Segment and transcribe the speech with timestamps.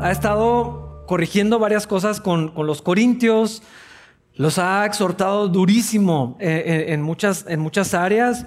[0.00, 3.62] Ha estado corrigiendo varias cosas con, los corintios,
[4.34, 8.46] los ha exhortado durísimo eh, en, muchas, en muchas áreas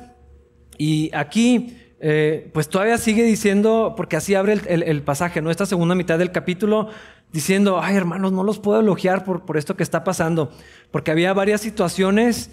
[0.78, 5.52] y aquí eh, pues todavía sigue diciendo, porque así abre el, pasaje, ¿no?
[5.52, 6.88] Esta segunda mitad del capítulo,
[7.32, 10.52] diciendo, ay hermanos, no los puedo elogiar por, por esto que está pasando,
[10.90, 12.50] porque había varias situaciones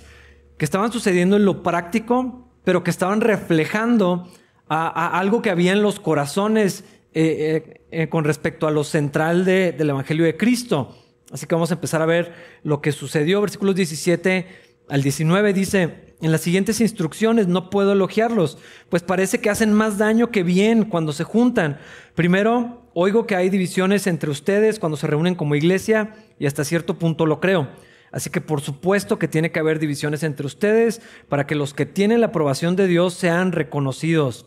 [0.58, 4.28] que estaban sucediendo en lo práctico, pero que estaban reflejando
[4.68, 6.84] a, algo que había en los corazones
[7.20, 10.96] eh, eh, con respecto a lo central del Evangelio de Cristo.
[11.32, 12.32] Así que vamos a empezar a ver
[12.62, 13.40] lo que sucedió.
[13.40, 14.46] Versículos 17
[14.88, 18.58] al 19 dice, en las siguientes instrucciones no puedo elogiarlos,
[18.88, 21.78] pues parece que hacen más daño que bien cuando se juntan.
[22.14, 27.00] Primero, oigo que hay divisiones entre ustedes cuando se reúnen como iglesia y hasta cierto
[27.00, 27.68] punto lo creo.
[28.12, 31.84] Así que por supuesto que tiene que haber divisiones entre ustedes para que los que
[31.84, 34.46] tienen la aprobación de Dios sean reconocidos.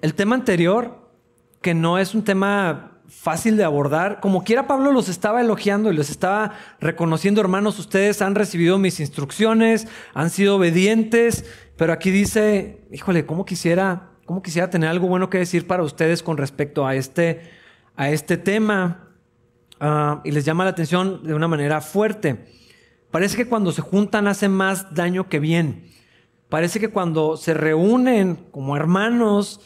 [0.00, 1.03] El tema anterior,
[1.64, 4.20] que no es un tema fácil de abordar.
[4.20, 9.00] Como quiera, Pablo los estaba elogiando y los estaba reconociendo, hermanos, ustedes han recibido mis
[9.00, 11.46] instrucciones, han sido obedientes,
[11.78, 16.22] pero aquí dice, híjole, ¿cómo quisiera, cómo quisiera tener algo bueno que decir para ustedes
[16.22, 17.40] con respecto a este,
[17.96, 19.08] a este tema?
[19.80, 22.44] Ah, y les llama la atención de una manera fuerte.
[23.10, 25.88] Parece que cuando se juntan hacen más daño que bien.
[26.50, 29.62] Parece que cuando se reúnen como hermanos,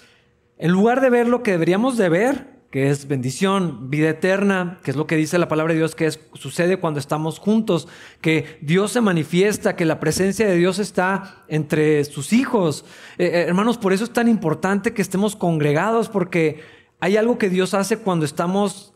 [0.59, 4.91] en lugar de ver lo que deberíamos de ver, que es bendición, vida eterna, que
[4.91, 7.89] es lo que dice la palabra de Dios, que es, sucede cuando estamos juntos,
[8.21, 12.85] que Dios se manifiesta, que la presencia de Dios está entre sus hijos.
[13.17, 16.61] Eh, eh, hermanos, por eso es tan importante que estemos congregados, porque
[17.01, 18.93] hay algo que Dios hace cuando estamos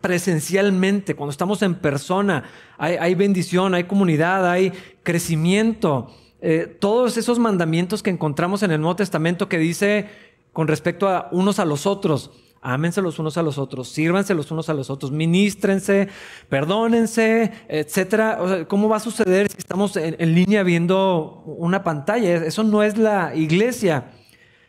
[0.00, 2.44] presencialmente, cuando estamos en persona.
[2.78, 4.72] Hay, bendición, hay comunidad, hay
[5.02, 6.12] crecimiento.
[6.40, 10.08] Eh, todos esos mandamientos que encontramos en el Nuevo Testamento que dice
[10.52, 12.30] con respecto a unos a los otros,
[12.64, 16.06] Ámense los unos a los otros, sírvanse los unos a los otros, ministrense,
[16.48, 18.66] perdónense, etcétera.
[18.68, 22.36] ¿Cómo va a suceder si estamos en, línea viendo una pantalla?
[22.36, 24.12] Eso no es la iglesia.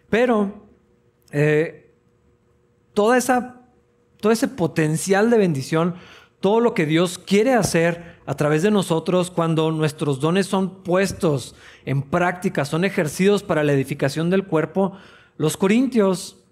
[0.10, 0.66] Pero
[1.32, 1.94] eh,
[2.96, 3.62] toda esa,
[4.20, 5.94] todo ese potencial de bendición,
[6.40, 11.54] todo lo que Dios quiere hacer a través de nosotros cuando nuestros dones son puestos
[11.86, 14.94] en práctica, son ejercidos para la edificación del cuerpo,
[15.38, 16.44] los corintios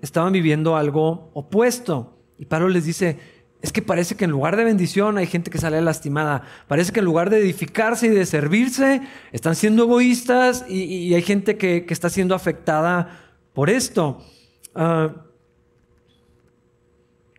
[0.00, 2.18] estaban viviendo algo opuesto.
[2.38, 3.18] Y Pablo les dice,
[3.62, 6.42] es que parece que en lugar de bendición hay gente que sale lastimada.
[6.66, 9.02] Parece que en lugar de edificarse y de servirse,
[9.32, 13.20] están siendo egoístas y, hay gente que, está siendo afectada
[13.52, 14.24] por esto.
[14.74, 15.26] Ah,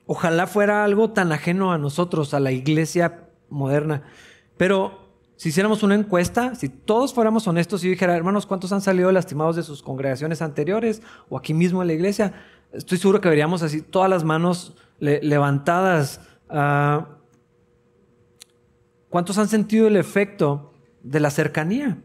[0.05, 4.03] ojalá fuera algo tan ajeno a nosotros, a la iglesia moderna.
[4.57, 5.00] Pero
[5.41, 9.55] si hiciéramos una encuesta, si todos fuéramos honestos y dijera, hermanos, ¿cuántos han salido lastimados
[9.55, 12.33] de sus congregaciones anteriores o aquí mismo en la iglesia?
[12.71, 16.21] Estoy seguro que veríamos así todas las manos levantadas.
[16.47, 17.07] Ah,
[19.09, 21.97] ¿Cuántos han sentido el efecto de la cercanía?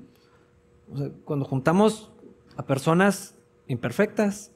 [1.26, 2.10] cuando juntamos
[2.56, 3.34] a personas
[3.68, 4.50] imperfectas,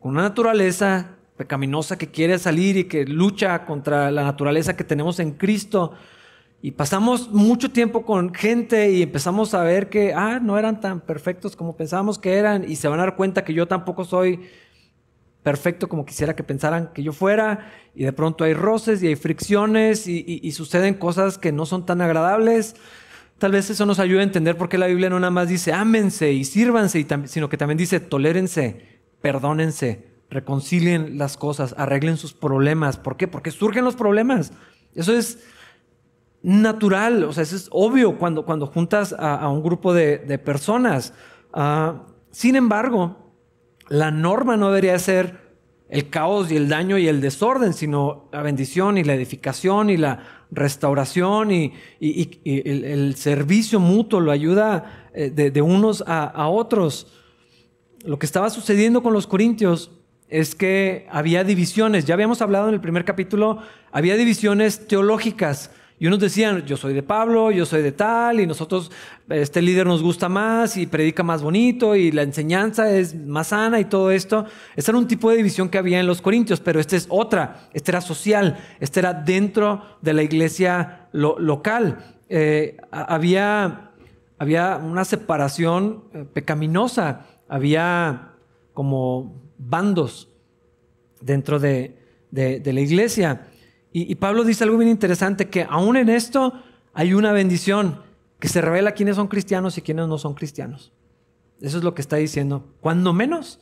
[0.00, 5.18] con una naturaleza pecaminosa que quiere salir y que lucha contra la naturaleza que tenemos
[5.18, 5.94] en Cristo,
[6.60, 11.00] y pasamos mucho tiempo con gente y empezamos a ver que, ah, no eran tan
[11.00, 14.40] perfectos como pensábamos que eran y se van a dar cuenta que yo tampoco soy
[15.44, 19.14] perfecto como quisiera que pensaran que yo fuera y de pronto hay roces y hay
[19.14, 22.74] fricciones y, suceden cosas que no son tan agradables.
[23.38, 25.72] Tal vez eso nos ayude a entender por qué la Biblia no nada más dice
[25.72, 32.96] ámense y sírvanse, sino que también dice tolérense, perdónense, reconcilien las cosas, arreglen sus problemas.
[32.96, 33.28] ¿Por qué?
[33.28, 34.52] Porque surgen los problemas.
[34.96, 35.38] Eso es
[36.42, 41.12] natural, o sea, eso es obvio cuando, cuando juntas a, un grupo de, personas.
[41.52, 43.16] Ah, sin embargo,
[43.88, 45.48] la norma no debería ser
[45.88, 49.96] el caos y el daño y el desorden, sino la bendición y la edificación y
[49.96, 57.12] la restauración y, el, servicio mutuo, lo ayuda eh, de, unos a otros.
[58.04, 59.90] Lo que estaba sucediendo con los corintios
[60.28, 63.58] es que había divisiones, ya habíamos hablado en el primer capítulo,
[63.90, 65.70] había divisiones teológicas.
[66.00, 68.90] Y unos decían, yo soy de Pablo, yo soy de tal, y nosotros,
[69.28, 73.80] este líder nos gusta más y predica más bonito y la enseñanza es más sana
[73.80, 74.46] y todo esto.
[74.76, 77.68] Ese era un tipo de división que había en los Corintios, pero esta es otra,
[77.72, 82.16] esta era social, esta era dentro de la iglesia local.
[82.28, 83.90] Eh, había,
[84.38, 88.34] había una separación eh, pecaminosa, había
[88.72, 90.28] como bandos
[91.20, 91.98] dentro de,
[92.30, 93.48] de la iglesia.
[93.92, 96.52] Y, Pablo dice algo bien interesante, que aún en esto
[96.92, 98.02] hay una bendición
[98.38, 100.92] que se revela quiénes son cristianos y quiénes no son cristianos.
[101.60, 102.64] Eso es lo que está diciendo.
[102.80, 103.60] Cuando menos,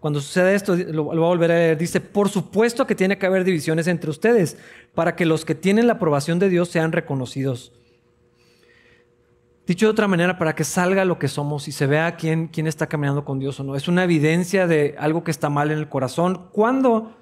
[0.00, 3.26] cuando sucede esto, lo, voy a volver a leer, dice, por supuesto que tiene que
[3.26, 4.58] haber divisiones entre ustedes,
[4.94, 7.72] para que los que tienen la aprobación de Dios sean reconocidos.
[9.66, 12.66] Dicho de otra manera, para que salga lo que somos y se vea quién, quién
[12.66, 13.76] está caminando con Dios o no.
[13.76, 16.48] Es una evidencia de algo que está mal en el corazón.
[16.52, 17.14] Cuando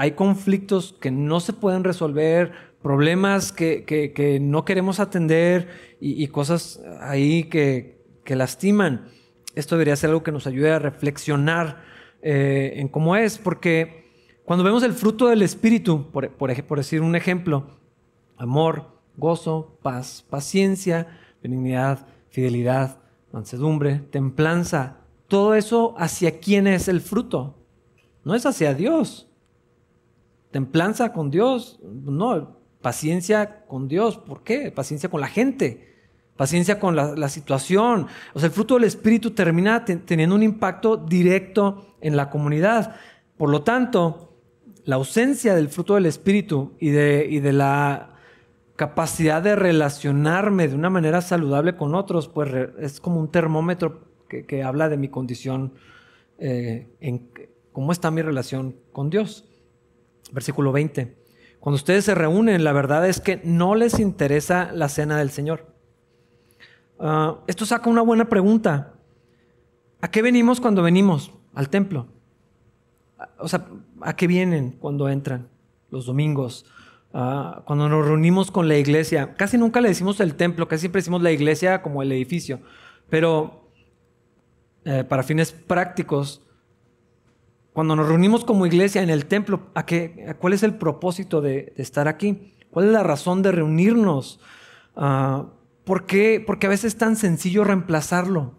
[0.00, 5.68] hay conflictos que no se pueden resolver, problemas que, no queremos atender
[6.00, 9.08] y, cosas ahí que, lastiman.
[9.54, 11.82] Esto debería ser algo que nos ayude a reflexionar
[12.22, 14.06] eh, en cómo es, porque
[14.46, 17.66] cuando vemos el fruto del Espíritu, por, por decir un ejemplo,
[18.38, 21.08] amor, gozo, paz, paciencia,
[21.42, 22.96] benignidad, fidelidad,
[23.32, 24.96] mansedumbre, templanza,
[25.28, 27.58] todo eso hacia quién es el fruto.
[28.24, 29.29] No es hacia Dios.
[30.50, 34.18] Templanza con Dios, no, paciencia con Dios.
[34.18, 34.70] ¿Por qué?
[34.72, 35.96] Paciencia con la gente,
[36.36, 38.06] paciencia con la, situación.
[38.34, 42.96] O sea, el fruto del Espíritu termina teniendo un impacto directo en la comunidad.
[43.36, 44.34] Por lo tanto,
[44.84, 48.10] la ausencia del fruto del Espíritu y de, y de la
[48.76, 54.62] capacidad de relacionarme de una manera saludable con otros, pues es como un termómetro que,
[54.62, 55.74] habla de mi condición,
[56.38, 57.28] eh, en
[57.72, 59.49] cómo está mi relación con Dios.
[60.32, 61.16] Versículo 20.
[61.60, 65.74] Cuando ustedes se reúnen, la verdad es que no les interesa la cena del Señor.
[66.98, 68.94] Ah, esto saca una buena pregunta.
[70.00, 72.06] ¿A qué venimos cuando venimos al templo?
[73.38, 73.66] O sea,
[74.00, 75.48] ¿a qué vienen cuando entran
[75.90, 76.64] los domingos?
[77.12, 81.00] Ah, cuando nos reunimos con la iglesia, casi nunca le decimos el templo, casi siempre
[81.00, 82.60] decimos la iglesia como el edificio,
[83.08, 83.68] pero
[84.84, 86.42] eh, para fines prácticos,
[87.72, 91.72] cuando nos reunimos como iglesia en el templo, ¿a qué, ¿cuál es el propósito de,
[91.76, 92.54] estar aquí?
[92.70, 94.40] ¿Cuál es la razón de reunirnos?
[94.96, 95.46] Uh,
[95.84, 96.42] ¿por qué?
[96.44, 98.54] Porque a veces es tan sencillo reemplazarlo,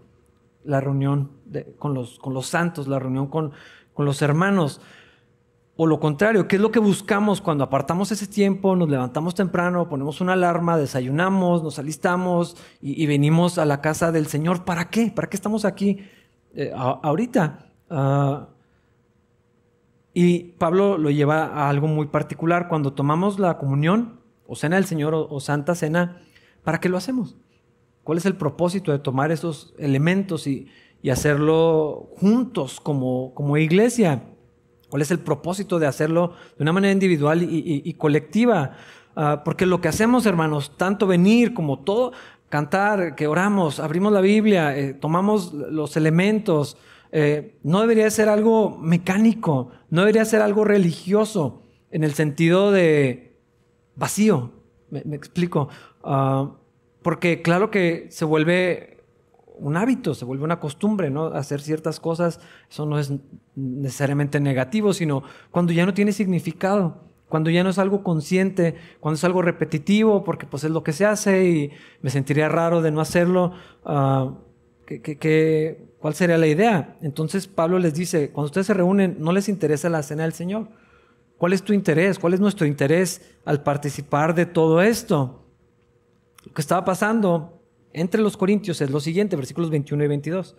[0.64, 1.32] la reunión
[1.78, 3.52] con, los, con los santos, la reunión con,
[3.94, 4.82] con los hermanos.
[5.76, 9.90] O lo contrario, ¿qué es lo que buscamos cuando apartamos ese tiempo, nos levantamos temprano,
[9.90, 14.64] ponemos una alarma, desayunamos, nos alistamos y, venimos a la casa del Señor?
[14.64, 15.12] ¿Para qué?
[15.14, 16.06] ¿Para qué estamos aquí
[16.54, 17.72] eh, ahorita?
[17.90, 18.48] Ah,
[20.14, 22.68] y Pablo lo lleva a algo muy particular.
[22.68, 26.22] Cuando tomamos la comunión, o cena del Señor, o, Santa Cena,
[26.64, 27.38] ¿para qué lo hacemos?
[28.04, 30.68] ¿Cuál es el propósito de tomar esos elementos y,
[31.10, 34.24] hacerlo juntos como, como iglesia?
[34.90, 38.76] ¿Cuál es el propósito de hacerlo de una manera individual y, colectiva?
[39.16, 42.12] Ah, porque lo que hacemos, hermanos, tanto venir como todo,
[42.50, 46.78] cantar, que oramos, abrimos la Biblia, eh, tomamos los elementos,
[47.12, 53.38] eh, no debería ser algo mecánico, no debería ser algo religioso, en el sentido de
[53.96, 54.54] vacío.
[54.90, 55.70] Me, explico.
[56.04, 56.52] Ah,
[57.02, 59.04] porque claro que se vuelve
[59.58, 61.28] un hábito, se vuelve una costumbre, ¿no?
[61.28, 63.14] Hacer ciertas cosas, eso no es
[63.56, 69.16] necesariamente negativo, sino cuando ya no tiene significado, cuando ya no es algo consciente, cuando
[69.16, 71.72] es algo repetitivo, porque pues es lo que se hace y
[72.02, 73.54] me sentiría raro de no hacerlo,
[73.86, 74.36] uh,
[76.02, 76.98] cuál sería la idea?
[77.02, 80.68] Entonces Pablo les dice, cuando ustedes se reúnen, no les interesa la cena del Señor.
[81.38, 82.20] ¿Cuál es tu interés?
[82.20, 85.46] ¿Cuál es nuestro interés al participar de todo esto?
[86.46, 87.62] Lo que estaba pasando
[87.94, 90.56] entre los corintios es lo siguiente, versículos 21 y 22.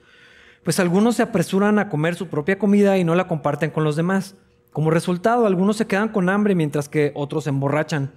[0.62, 3.96] Pues algunos se apresuran a comer su propia comida y no la comparten con los
[3.96, 4.36] demás.
[4.72, 8.12] Como resultado, algunos se quedan con hambre mientras que otros se emborrachan.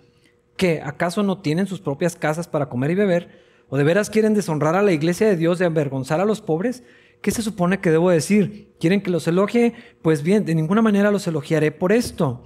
[0.56, 0.82] ¿Qué?
[0.84, 3.44] ¿Acaso no tienen sus propias casas para comer y beber?
[3.68, 6.84] ¿O de veras quieren deshonrar a la iglesia de Dios y avergonzar a los pobres?
[7.22, 8.74] ¿Qué se supone que debo decir?
[8.80, 9.74] ¿Quieren que los elogie?
[10.02, 12.44] Pues bien, de ninguna manera los elogiaré por esto.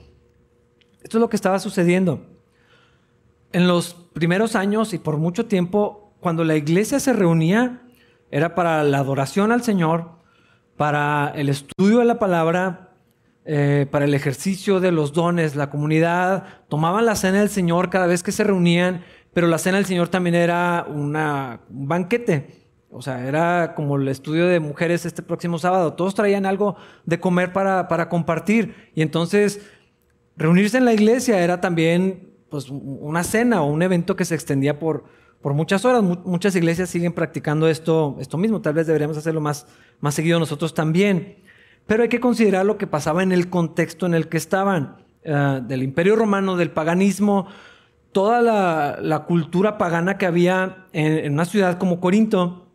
[1.03, 2.25] Esto es lo que estaba sucediendo.
[3.51, 7.81] En los primeros años y por mucho tiempo, cuando la iglesia se reunía,
[8.31, 10.11] era para la adoración al Señor,
[10.77, 12.91] para el estudio de la palabra,
[13.45, 15.55] eh, para el ejercicio de los dones.
[15.55, 19.77] La comunidad tomaban la cena del Señor cada vez que se reunían, pero la cena
[19.77, 21.17] del Señor también era un
[21.69, 22.58] banquete.
[22.91, 25.93] O sea, era como el estudio de mujeres este próximo sábado.
[25.93, 28.91] Todos traían algo de comer para, para compartir.
[28.95, 29.61] Y entonces,
[30.35, 34.79] reunirse en la iglesia era también pues, una cena o un evento que se extendía
[34.79, 35.05] por,
[35.41, 36.01] por muchas horas.
[36.01, 38.61] muchas iglesias siguen practicando esto, esto mismo.
[38.61, 39.67] Tal vez deberíamos hacerlo más,
[39.99, 41.37] más seguido nosotros también.
[41.85, 44.97] Pero hay que considerar lo que pasaba en el contexto en el que estaban.
[45.23, 47.47] Eh, del imperio romano, del paganismo,
[48.13, 52.68] toda la, cultura pagana que había en, una ciudad como Corinto,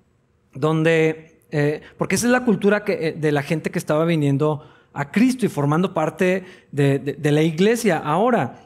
[0.55, 5.11] donde, eh, porque esa es la cultura eh, de la gente que estaba viniendo a
[5.11, 7.99] Cristo y formando parte de la iglesia.
[7.99, 8.65] Ahora,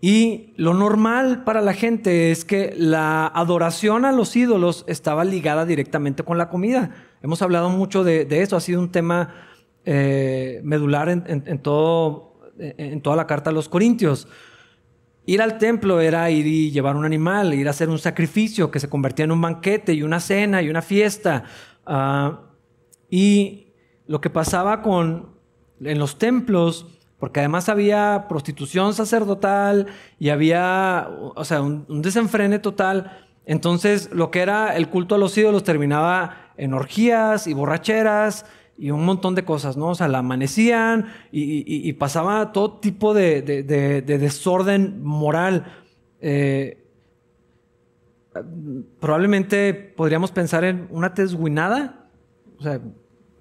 [0.00, 5.66] y lo normal para la gente es que la adoración a los ídolos estaba ligada
[5.66, 6.90] directamente con la comida.
[7.22, 9.34] Hemos hablado mucho de, eso, ha sido un tema
[9.84, 14.28] eh, medular en toda la carta a los Corintios.
[15.26, 18.80] Ir al templo era ir y llevar un animal, ir a hacer un sacrificio que
[18.80, 21.44] se convertía en un banquete y una cena y una fiesta.
[21.84, 22.40] Ah,
[23.10, 23.74] y
[24.06, 25.34] lo que pasaba con,
[25.80, 26.86] en los templos,
[27.18, 29.86] porque además había prostitución sacerdotal
[30.18, 35.38] y había, o sea, un desenfrene total, entonces, lo que era el culto a los
[35.38, 38.44] ídolos terminaba en orgías y borracheras
[38.78, 39.88] y un montón de cosas, ¿no?
[39.88, 45.64] O sea, la amanecían y, pasaba todo tipo de, desorden moral.
[46.20, 46.84] Eh,
[49.00, 52.08] probablemente podríamos pensar en una tesguinada.
[52.58, 52.80] O sea,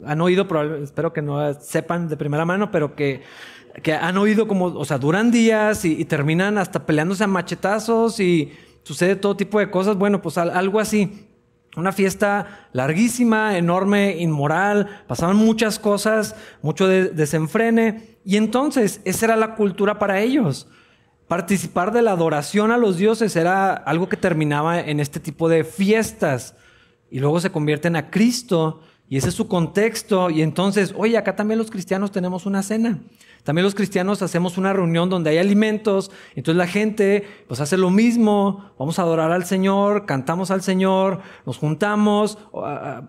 [0.05, 0.47] han oído,
[0.83, 3.21] espero que no sepan de primera mano, pero que,
[3.83, 8.53] que han oído como, o sea, duran días y terminan hasta peleándose a machetazos y
[8.83, 9.97] sucede todo tipo de cosas.
[9.97, 11.24] Bueno, pues algo así.
[11.75, 18.17] Una fiesta larguísima, enorme, inmoral, pasaban muchas cosas, mucho desenfrene.
[18.23, 20.67] Y entonces, esa era la cultura para ellos.
[21.27, 25.63] Participar de la adoración a los dioses era algo que terminaba en este tipo de
[25.63, 26.55] fiestas.
[27.09, 30.29] Y luego se convierten a Cristo y ese es su contexto.
[30.29, 32.99] Y entonces, oye, acá también los cristianos tenemos una cena.
[33.43, 36.09] También los cristianos hacemos una reunión donde hay alimentos.
[36.35, 38.71] Entonces la gente pues hace lo mismo.
[38.79, 42.39] Vamos a adorar al Señor, cantamos al Señor, nos juntamos.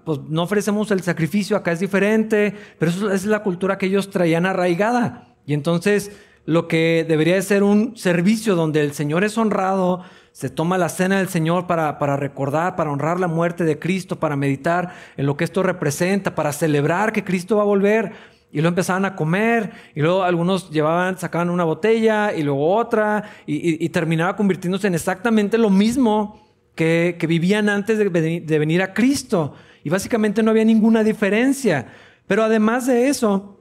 [0.04, 2.54] Pues no ofrecemos el sacrificio, acá es diferente.
[2.78, 5.34] Pero eso es la cultura que ellos traían arraigada.
[5.46, 6.12] Y entonces
[6.44, 10.02] lo que debería de ser un servicio donde el Señor es honrado,
[10.36, 14.16] se toma la cena del Señor para, para, recordar, para honrar la muerte de Cristo,
[14.16, 18.12] para meditar en lo que esto representa, para celebrar que Cristo va a volver.
[18.52, 23.24] Y luego empezaban a comer, y luego algunos llevaban, sacaban una botella, y luego otra,
[23.46, 29.54] y, terminaba convirtiéndose en exactamente lo mismo que, vivían antes de, de venir a Cristo.
[29.84, 31.86] Y básicamente no había ninguna diferencia.
[32.26, 33.58] Pero además de eso,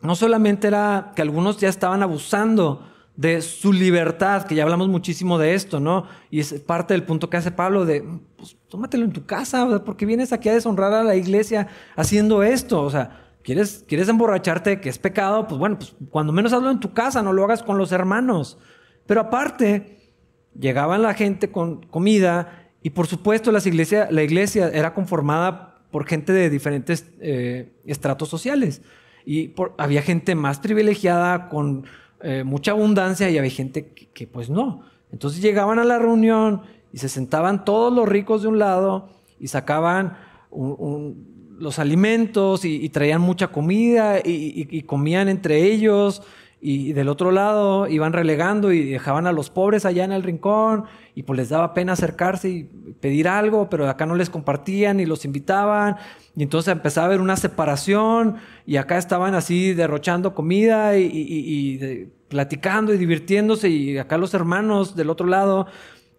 [0.00, 5.38] no solamente era que algunos ya estaban abusando de su libertad, que ya hablamos muchísimo
[5.38, 6.06] de esto, ¿no?
[6.30, 8.04] Y es parte del punto que hace Pablo de,
[8.36, 12.82] pues tómatelo en tu casa, porque vienes aquí a deshonrar a la iglesia haciendo esto,
[12.82, 15.46] o sea, ¿quieres, quieres emborracharte, que es pecado?
[15.46, 18.58] Pues bueno, pues cuando menos hazlo en tu casa, no lo hagas con los hermanos.
[19.06, 20.12] Pero aparte,
[20.58, 26.32] llegaban la gente con comida y por supuesto las la iglesia era conformada por gente
[26.32, 28.82] de diferentes eh, estratos sociales.
[29.24, 31.86] Y había gente más privilegiada con
[32.26, 34.80] eh, mucha abundancia y había gente que, pues no.
[35.12, 39.48] Entonces llegaban a la reunión y se sentaban todos los ricos de un lado y
[39.48, 40.16] sacaban
[40.50, 46.22] los alimentos y, traían mucha comida y, comían entre ellos
[46.66, 50.84] y del otro lado iban relegando y dejaban a los pobres allá en el rincón
[51.14, 52.64] y pues les daba pena acercarse y
[53.02, 55.96] pedir algo, pero acá no les compartían y los invitaban.
[56.34, 62.94] Y entonces empezaba a haber una separación y acá estaban así derrochando comida y, platicando
[62.94, 65.66] y divirtiéndose y acá los hermanos del otro lado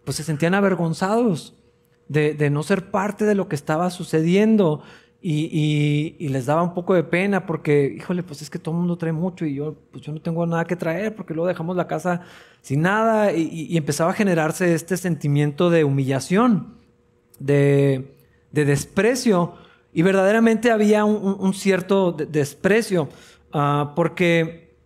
[0.04, 1.56] pues se sentían avergonzados
[2.06, 4.84] de, de no ser parte de lo que estaba sucediendo
[5.28, 8.96] y, les daba un poco de pena porque, híjole, pues es que todo el mundo
[8.96, 11.88] trae mucho y yo, pues yo no tengo nada que traer porque luego dejamos la
[11.88, 12.20] casa
[12.62, 16.76] sin nada y, empezaba a generarse este sentimiento de humillación,
[17.40, 18.14] de,
[18.52, 19.54] desprecio
[19.92, 23.08] y verdaderamente había un, cierto desprecio
[23.52, 24.76] ah, porque,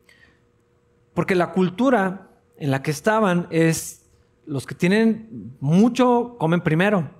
[1.12, 4.08] porque la cultura en la que estaban es
[4.46, 7.10] los que tienen mucho comen primero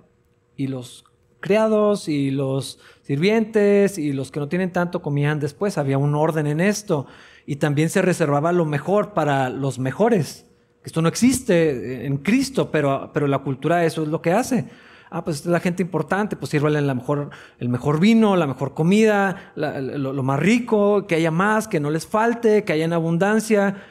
[0.57, 1.05] y los
[1.41, 5.79] criados y los sirvientes y los que no tienen tanto comían después.
[5.79, 7.07] Había un orden en esto
[7.47, 10.47] y también se reservaba lo mejor para los mejores.
[10.85, 14.67] Esto no existe en Cristo, pero, pero la cultura eso es lo que hace.
[15.11, 19.53] Ah, pues la gente importante, pues sírvale la mejor, el mejor vino, la mejor comida,
[19.57, 23.83] lo, más rico, que haya más, que no les falte, que haya en abundancia.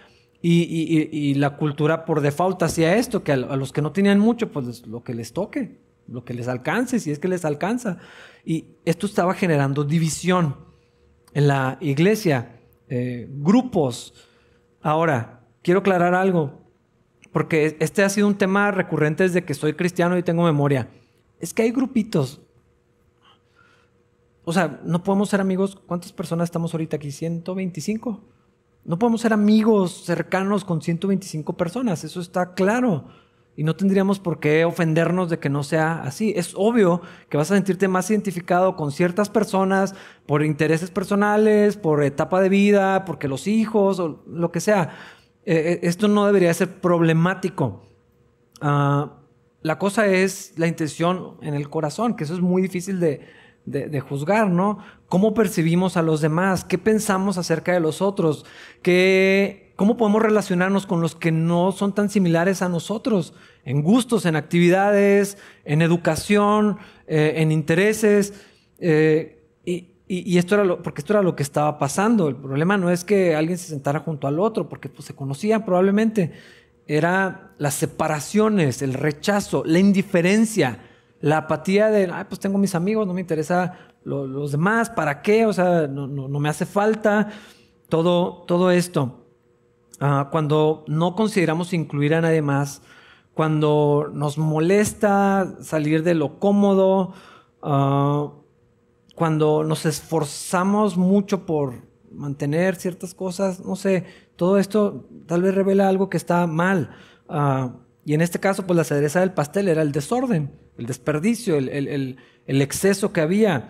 [0.41, 4.87] Y, la cultura por default hacía esto, que a los que no tenían mucho, pues
[4.87, 7.97] lo que les toque lo que les alcance, si es que les alcanza.
[8.43, 10.55] Y esto estaba generando división
[11.33, 14.13] en la iglesia, eh, grupos.
[14.81, 16.61] Ahora, quiero aclarar algo,
[17.31, 20.89] porque este ha sido un tema recurrente desde que soy cristiano y tengo memoria.
[21.39, 22.41] Es que hay grupitos.
[24.43, 25.75] O sea, no podemos ser amigos.
[25.75, 27.09] ¿Cuántas personas estamos ahorita aquí?
[27.09, 28.19] ¿125?
[28.83, 33.09] No podemos ser amigos cercanos con 125 personas, eso está claro
[33.55, 36.33] y no tendríamos por qué ofendernos de que no sea así.
[36.35, 42.03] Es obvio que vas a sentirte más identificado con ciertas personas por intereses personales, por
[42.03, 44.95] etapa de vida, porque los hijos o lo que sea.
[45.45, 47.83] Eh, eh, esto no debería ser problemático.
[48.61, 49.17] Ah,
[49.61, 53.27] la cosa es la intención en el corazón, que eso es muy difícil de,
[53.65, 54.79] de, juzgar, ¿no?
[55.07, 56.63] ¿Cómo percibimos a los demás?
[56.63, 58.45] ¿Qué pensamos acerca de los otros?
[58.81, 63.33] ¿Qué, ¿Cómo podemos relacionarnos con los que no son tan similares a nosotros?
[63.63, 68.33] En gustos, en actividades, en educación, eh, en intereses.
[68.79, 72.27] Eh, y, esto era lo, porque esto era lo que estaba pasando.
[72.27, 75.63] El problema no es que alguien se sentara junto al otro, porque pues, se conocían
[75.63, 76.33] probablemente.
[76.85, 80.79] Era las separaciones, el rechazo, la indiferencia,
[81.21, 85.45] la apatía de, Ay, pues tengo mis amigos, no me interesa los demás, ¿para qué?
[85.45, 87.29] O sea, no, me hace falta
[87.87, 89.28] todo, todo esto.
[89.99, 92.81] Ah, cuando no consideramos incluir a nadie más,
[93.33, 97.13] cuando nos molesta salir de lo cómodo,
[97.61, 98.31] uh,
[99.15, 105.89] cuando nos esforzamos mucho por mantener ciertas cosas, no sé, todo esto tal vez revela
[105.89, 106.91] algo que está mal.
[107.27, 107.75] Ah,
[108.05, 112.17] y en este caso, pues la cereza del pastel era el desorden, el desperdicio, el,
[112.47, 113.69] exceso que había.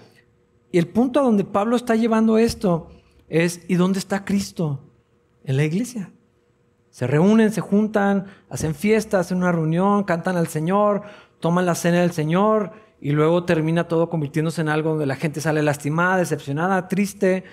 [0.71, 2.89] Y el punto a donde Pablo está llevando esto
[3.27, 4.79] es, ¿y dónde está Cristo?
[5.43, 6.11] En la iglesia.
[6.99, 11.03] Se reúnen, se juntan, hacen fiestas, hacen una reunión, cantan al Señor,
[11.39, 15.39] toman la cena del Señor y luego termina todo convirtiéndose en algo donde la gente
[15.39, 17.45] sale lastimada, decepcionada, triste.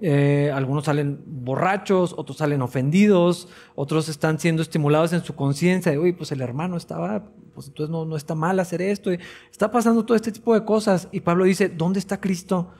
[0.00, 5.98] Eh, algunos salen borrachos, otros salen ofendidos, otros están siendo estimulados en su conciencia de,
[5.98, 9.10] uy, pues el hermano estaba, pues entonces no, no está mal hacer esto.
[9.10, 11.08] está pasando todo este tipo de cosas.
[11.10, 12.70] Y Pablo dice, ¿dónde está Cristo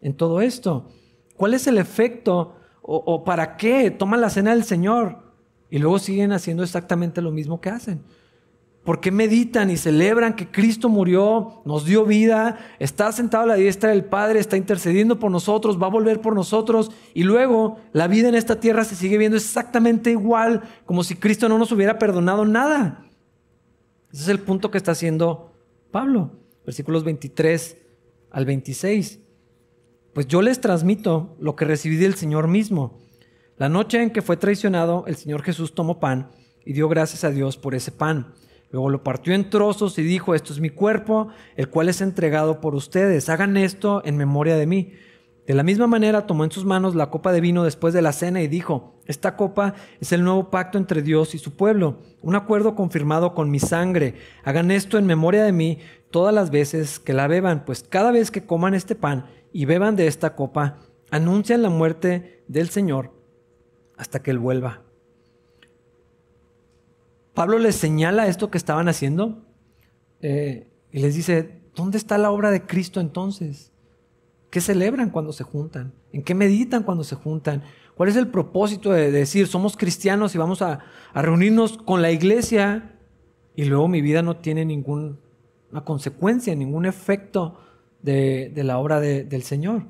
[0.00, 0.88] en todo esto?
[1.36, 5.29] ¿Cuál es el efecto o, o para qué toman la cena del Señor
[5.70, 8.02] y luego siguen haciendo exactamente lo mismo que hacen?
[8.84, 13.54] ¿Por qué meditan y celebran que Cristo murió, nos dio vida, está sentado a la
[13.54, 18.08] diestra del Padre, está intercediendo por nosotros, va a volver por nosotros y luego la
[18.08, 21.98] vida en esta tierra se sigue viendo exactamente igual, como si Cristo no nos hubiera
[21.98, 23.04] perdonado nada?
[24.12, 25.52] Ese es el punto que está haciendo
[25.90, 26.32] Pablo,
[26.64, 27.76] versículos 23
[28.30, 29.20] al 26.
[30.14, 32.98] Pues yo les transmito lo que recibí del Señor mismo.
[33.60, 36.30] La noche en que fue traicionado, el Señor Jesús tomó pan
[36.64, 38.32] y dio gracias a Dios por ese pan.
[38.70, 42.62] Luego lo partió en trozos y dijo, esto es mi cuerpo, el cual es entregado
[42.62, 43.28] por ustedes.
[43.28, 44.94] Hagan esto en memoria de mí.
[45.46, 48.14] De la misma manera tomó en sus manos la copa de vino después de la
[48.14, 52.36] cena y dijo, esta copa es el nuevo pacto entre Dios y su pueblo, un
[52.36, 54.14] acuerdo confirmado con mi sangre.
[54.42, 58.30] Hagan esto en memoria de mí todas las veces que la beban, pues cada vez
[58.30, 60.78] que coman este pan y beban de esta copa,
[61.10, 63.19] anuncian la muerte del Señor
[64.00, 64.80] hasta que Él vuelva.
[67.34, 69.44] Pablo les señala esto que estaban haciendo
[70.22, 73.72] eh, y les dice, ¿dónde está la obra de Cristo entonces?
[74.50, 75.92] ¿Qué celebran cuando se juntan?
[76.12, 77.62] ¿En qué meditan cuando se juntan?
[77.94, 80.80] ¿Cuál es el propósito de decir, somos cristianos y vamos a,
[81.14, 82.98] reunirnos con la iglesia
[83.54, 85.18] y luego mi vida no tiene ninguna
[85.84, 87.60] consecuencia, ningún efecto
[88.00, 89.84] de, la obra del Señor?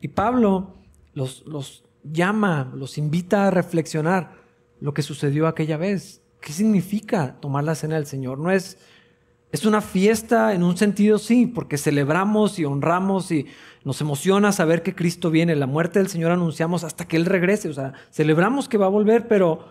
[0.00, 0.78] Y Pablo
[1.12, 4.40] los, los llama, los invita a reflexionar
[4.80, 6.22] lo que sucedió aquella vez.
[6.40, 8.38] ¿Qué significa tomar la cena del Señor?
[8.38, 8.78] No es,
[9.52, 13.46] es una fiesta en un sentido, sí, porque celebramos y honramos y
[13.84, 15.54] nos emociona saber que Cristo viene.
[15.56, 17.68] La muerte del Señor anunciamos hasta que Él regrese.
[17.68, 19.66] O sea, celebramos que va a volver, pero,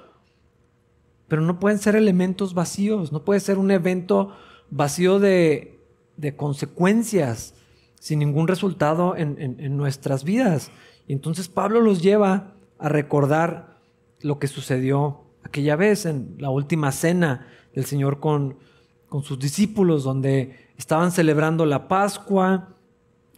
[1.28, 3.12] pero no pueden ser elementos vacíos.
[3.12, 4.36] No puede ser un evento
[4.70, 5.80] vacío de,
[6.18, 7.56] de consecuencias,
[8.00, 10.72] sin ningún resultado en, en nuestras vidas.
[11.10, 13.80] Y entonces Pablo los lleva a recordar
[14.22, 18.60] lo que sucedió aquella vez en la última cena del Señor con,
[19.08, 22.76] con sus discípulos, donde estaban celebrando la Pascua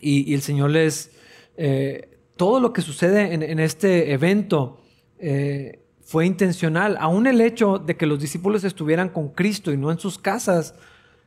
[0.02, 1.12] y, el Señor les...
[1.56, 4.82] Eh, todo lo que sucede en, este evento
[5.18, 6.98] eh, fue intencional.
[7.00, 10.76] Aún el hecho de que los discípulos estuvieran con Cristo y no en sus casas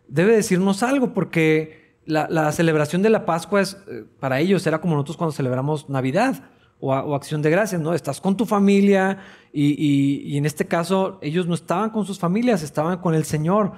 [0.09, 4.94] debe decirnos algo, porque la, celebración de la Pascua es, eh, para ellos era como
[4.94, 6.42] nosotros cuando celebramos Navidad
[6.80, 7.94] o, acción de gracias, ¿no?
[7.94, 9.18] Estás con tu familia
[9.52, 13.72] y, en este caso ellos no estaban con sus familias, estaban con el Señor.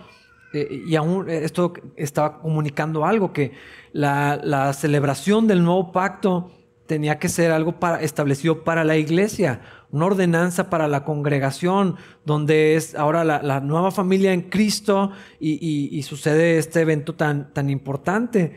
[0.53, 3.53] Eh, y aún esto estaba comunicando algo, que
[3.93, 6.51] la, celebración del nuevo pacto
[6.87, 9.61] tenía que ser algo para, establecido para la iglesia,
[9.97, 16.59] una ordenanza para la congregación, donde es ahora la, nueva familia en Cristo y, sucede
[16.59, 18.57] este evento tan, tan importante.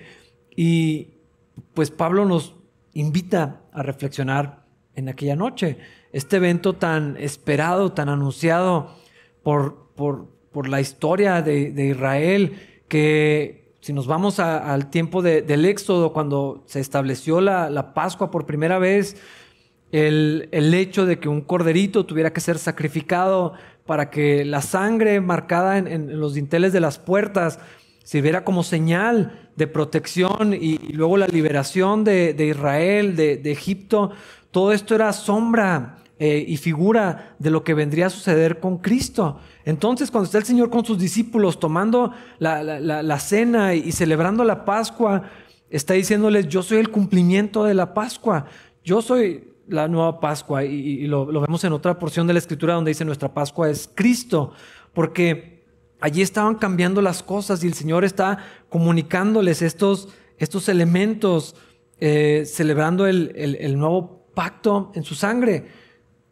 [0.56, 1.16] Y
[1.74, 2.56] pues Pablo nos
[2.94, 5.78] invita a reflexionar en aquella noche.
[6.12, 8.96] Este evento tan esperado, tan anunciado
[9.44, 16.64] por, por, la historia de, Israel, que si nos vamos al tiempo del Éxodo, cuando
[16.66, 19.16] se estableció la, Pascua por primera vez,
[19.92, 23.54] el, hecho de que un corderito tuviera que ser sacrificado
[23.86, 27.60] para que la sangre marcada en, en los dinteles de las puertas
[28.10, 34.10] sirviera como señal de protección y, luego la liberación de, Israel, de, Egipto,
[34.50, 39.40] todo esto era sombra eh, y figura de lo que vendría a suceder con Cristo.
[39.64, 45.30] Entonces, cuando está el Señor con sus discípulos tomando la, cena y, celebrando la Pascua,
[45.70, 48.46] está diciéndoles, yo soy el cumplimiento de la Pascua,
[48.84, 52.92] yo soy la nueva Pascua y, lo, vemos en otra porción de la Escritura donde
[52.92, 54.52] dice nuestra Pascua es Cristo,
[54.94, 55.64] porque
[56.00, 61.56] allí estaban cambiando las cosas y el Señor está comunicándoles estos, estos elementos,
[62.00, 65.68] eh, celebrando el, el nuevo pacto en su sangre.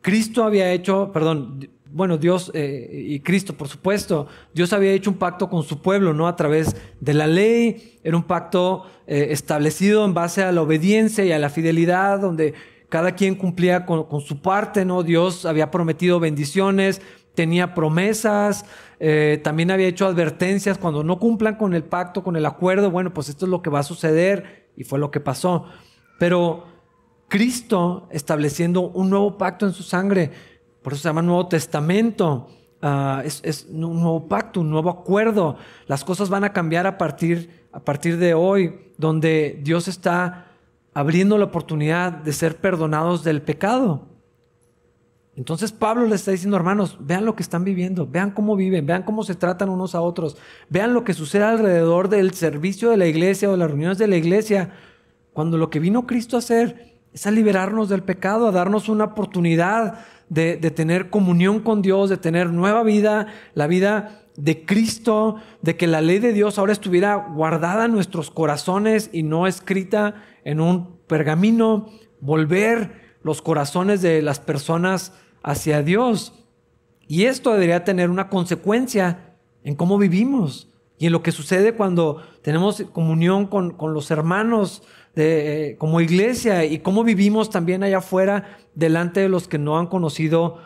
[0.01, 5.17] Cristo había hecho, perdón, bueno, Dios eh, y Cristo, por supuesto, Dios había hecho un
[5.17, 6.27] pacto con su pueblo, ¿no?
[6.27, 11.25] A través de la ley, era un pacto eh, establecido en base a la obediencia
[11.25, 12.53] y a la fidelidad, donde
[12.89, 15.03] cada quien cumplía con, su parte, ¿no?
[15.03, 17.01] Dios había prometido bendiciones,
[17.35, 18.65] tenía promesas,
[18.99, 23.13] eh, también había hecho advertencias, cuando no cumplan con el pacto, con el acuerdo, bueno,
[23.13, 25.65] pues esto es lo que va a suceder, y fue lo que pasó.
[26.19, 26.65] Pero
[27.27, 30.31] Cristo estableciendo un nuevo pacto en su sangre,
[30.81, 32.47] por eso se llama Nuevo Testamento.
[32.81, 35.57] Ah, es, un nuevo pacto, un nuevo acuerdo.
[35.87, 40.46] Las cosas van a cambiar a partir, a partir de hoy, donde Dios está
[40.97, 44.07] abriendo la oportunidad de ser perdonados del pecado.
[45.35, 49.03] Entonces Pablo le está diciendo, hermanos, vean lo que están viviendo, vean cómo viven, vean
[49.03, 50.37] cómo se tratan unos a otros,
[50.69, 54.07] vean lo que sucede alrededor del servicio de la iglesia o de las reuniones de
[54.07, 54.71] la iglesia,
[55.33, 59.03] cuando lo que vino Cristo a hacer es a liberarnos del pecado, a darnos una
[59.03, 65.77] oportunidad de, tener comunión con Dios, de tener nueva vida, la vida de Cristo, de
[65.77, 70.61] que la ley de Dios ahora estuviera guardada en nuestros corazones y no escrita en
[70.61, 71.89] un pergamino,
[72.21, 75.11] volver los corazones de las personas
[75.43, 76.45] hacia Dios.
[77.05, 82.23] Y esto debería tener una consecuencia en cómo vivimos y en lo que sucede cuando
[82.41, 84.83] tenemos comunión con, con los hermanos
[85.15, 89.77] de, eh, como iglesia y cómo vivimos también allá afuera delante de los que no
[89.77, 90.59] han conocido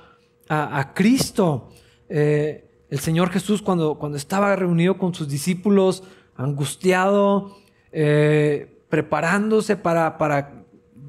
[0.48, 1.70] a, Cristo.
[2.08, 6.04] Eh, el Señor Jesús cuando, cuando estaba reunido con sus discípulos,
[6.36, 7.58] angustiado,
[7.92, 10.62] eh, preparándose para, para,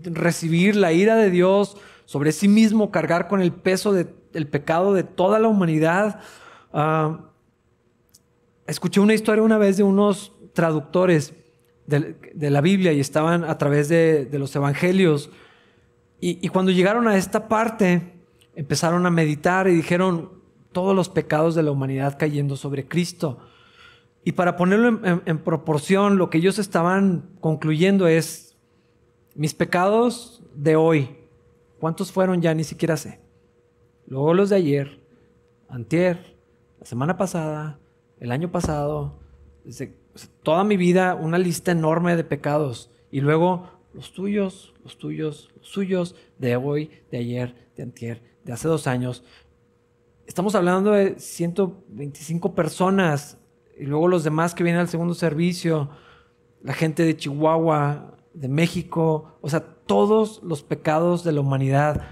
[0.04, 5.04] recibir la ira de Dios sobre sí mismo, cargar con el peso del pecado de
[5.04, 6.20] toda la humanidad.
[6.72, 7.30] Ah,
[8.66, 11.34] escuché una historia una vez de unos traductores
[11.86, 15.30] de, la Biblia y estaban a través de, los evangelios.
[16.20, 18.12] Y, cuando llegaron a esta parte,
[18.54, 20.40] empezaron a meditar y dijeron
[20.70, 23.38] todos los pecados de la humanidad cayendo sobre Cristo.
[24.24, 28.56] Y para ponerlo en, proporción, lo que ellos estaban concluyendo es,
[29.34, 31.16] mis pecados de hoy,
[31.80, 32.54] ¿cuántos fueron ya?
[32.54, 33.20] Ni siquiera sé.
[34.06, 35.00] Luego los de ayer,
[35.68, 36.36] antier,
[36.78, 37.80] la semana pasada,
[38.20, 39.18] el año pasado,
[40.44, 45.66] toda mi vida una lista enorme de pecados y luego los tuyos, los tuyos, los
[45.66, 49.24] suyos, de hoy, de ayer, de antier, de hace dos años.
[50.26, 53.38] Estamos hablando de 125 personas
[53.82, 55.90] y luego los demás que vienen al segundo servicio,
[56.62, 62.02] la gente de Chihuahua, de México, o sea, todos los pecados de la humanidad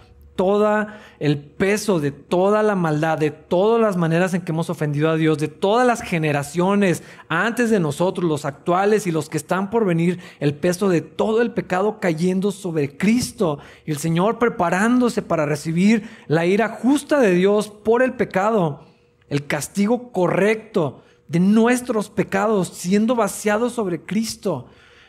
[0.40, 0.87] todo
[1.18, 5.16] el peso de toda la maldad, de todas las maneras en que hemos ofendido a
[5.16, 9.85] Dios, de todas las generaciones antes de nosotros, los actuales y los que están por
[9.85, 15.44] venir, el peso de todo el pecado cayendo sobre Cristo y el Señor preparándose para
[15.44, 18.87] recibir la ira justa de Dios por el pecado,
[19.28, 24.66] el castigo correcto de nuestros pecados siendo vaciado sobre Cristo.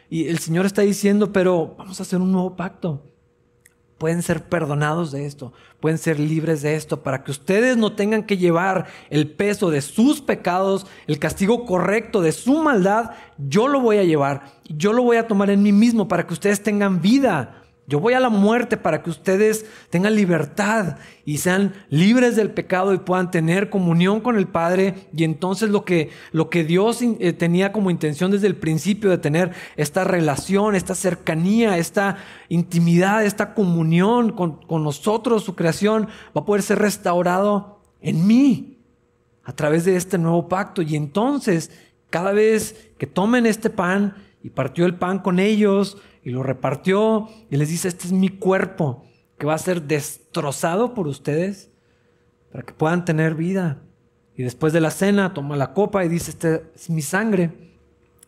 [0.08, 3.08] Y el Señor está diciendo, pero vamos a hacer un nuevo pacto.
[3.98, 8.24] Pueden ser perdonados de esto, pueden ser libres de esto, para que ustedes no tengan
[8.24, 13.80] que llevar el peso de sus pecados, el castigo correcto de su maldad, yo lo
[13.80, 17.00] voy a llevar, yo lo voy a tomar en mí mismo para que ustedes tengan
[17.00, 22.52] vida yo voy a la muerte para que ustedes tengan libertad y sean libres del
[22.52, 25.10] pecado y puedan tener comunión con el Padre.
[25.14, 29.18] Y entonces lo que, lo que Dios eh, tenía como intención desde el principio de
[29.18, 32.18] tener esta relación, esta cercanía, esta
[32.50, 38.78] intimidad, esta comunión con, con nosotros, su creación, va a poder ser restaurado en mí
[39.44, 40.82] a través de este nuevo pacto.
[40.82, 41.72] Y entonces,
[42.10, 47.30] cada vez que tomen este pan y partió el pan con ellos, y lo repartió
[47.50, 49.06] y les dice, este es mi cuerpo
[49.38, 51.72] que va a ser destrozado por ustedes
[52.52, 53.82] para que puedan tener vida.
[54.36, 57.52] Y después de la cena toma la copa y dice, este es mi sangre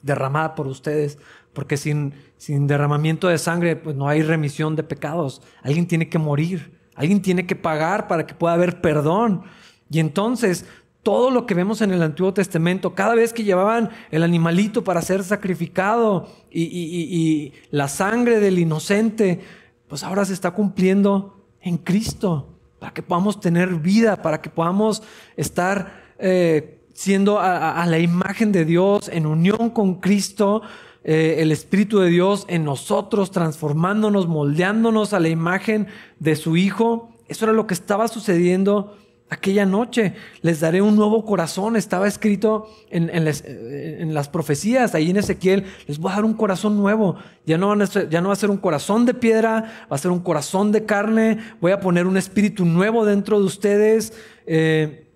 [0.02, 1.18] derramada por ustedes,
[1.54, 5.42] porque sin, sin derramamiento de sangre pues no hay remisión de pecados.
[5.62, 9.44] Alguien tiene que morir, alguien tiene que pagar para que pueda haber perdón.
[9.90, 10.66] Y entonces
[11.04, 15.02] todo lo que vemos en el Antiguo Testamento, cada vez que llevaban el animalito para
[15.02, 19.42] ser sacrificado y, la sangre del inocente,
[19.90, 22.48] pues ahora se está cumpliendo en Cristo,
[22.80, 25.04] para que podamos tener vida, para que podamos
[25.36, 30.62] estar eh, siendo a, la imagen de Dios, en unión con Cristo,
[31.04, 35.88] eh, el Espíritu de Dios en nosotros, transformándonos, moldeándonos a la imagen
[36.20, 37.10] de su Hijo.
[37.28, 38.96] Eso era lo que estaba sucediendo
[39.34, 40.14] aquella noche.
[40.42, 41.76] Les daré un nuevo corazón.
[41.76, 47.18] Estaba escrito en, las profecías, ahí en Ezequiel, les voy a dar un corazón nuevo.
[47.46, 50.20] Ya no, ya no va a ser un corazón de piedra, va a ser un
[50.20, 51.40] corazón de carne.
[51.60, 54.14] Voy a poner un espíritu nuevo dentro de ustedes.
[54.46, 55.10] Eh,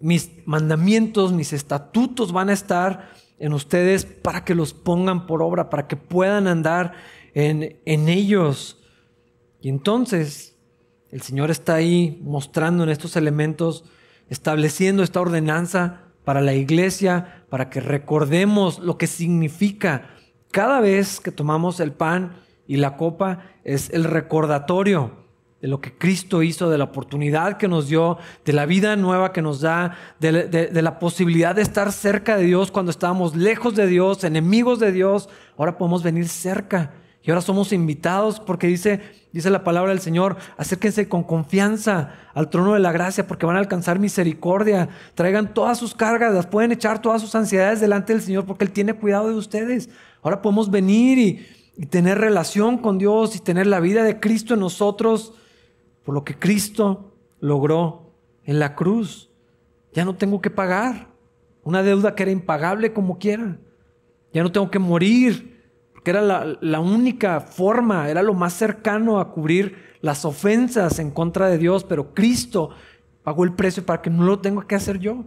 [0.00, 5.70] mis mandamientos, mis estatutos van a estar en ustedes para que los pongan por obra,
[5.70, 6.92] para que puedan andar
[7.34, 8.82] en, en ellos.
[9.60, 10.55] Y entonces
[11.10, 13.84] el Señor está ahí mostrando en estos elementos,
[14.28, 20.10] estableciendo esta ordenanza para la iglesia, para que recordemos lo que significa.
[20.50, 25.24] Cada vez que tomamos el pan y la copa es el recordatorio
[25.60, 29.32] de lo que Cristo hizo, de la oportunidad que nos dio, de la vida nueva
[29.32, 33.86] que nos da, de, la posibilidad de estar cerca de Dios cuando estábamos lejos de
[33.86, 35.28] Dios, enemigos de Dios.
[35.56, 36.92] Ahora podemos venir cerca
[37.22, 39.00] y ahora somos invitados porque dice,
[39.36, 43.56] dice la palabra del Señor, acérquense con confianza al trono de la gracia porque van
[43.56, 44.88] a alcanzar misericordia.
[45.14, 48.72] Traigan todas sus cargas, las pueden echar todas sus ansiedades delante del Señor porque Él
[48.72, 49.90] tiene cuidado de ustedes.
[50.22, 51.46] Ahora podemos venir y,
[51.76, 55.34] y tener relación con Dios y tener la vida de Cristo en nosotros
[56.02, 59.30] por lo que Cristo logró en la cruz.
[59.92, 61.08] Ya no tengo que pagar
[61.62, 63.58] una deuda que era impagable como quiera.
[64.32, 65.55] Ya no tengo que morir
[66.06, 71.48] que era la, única forma, era lo más cercano a cubrir las ofensas en contra
[71.48, 72.70] de Dios, pero Cristo
[73.24, 75.24] pagó el precio para que no lo tenga que hacer yo.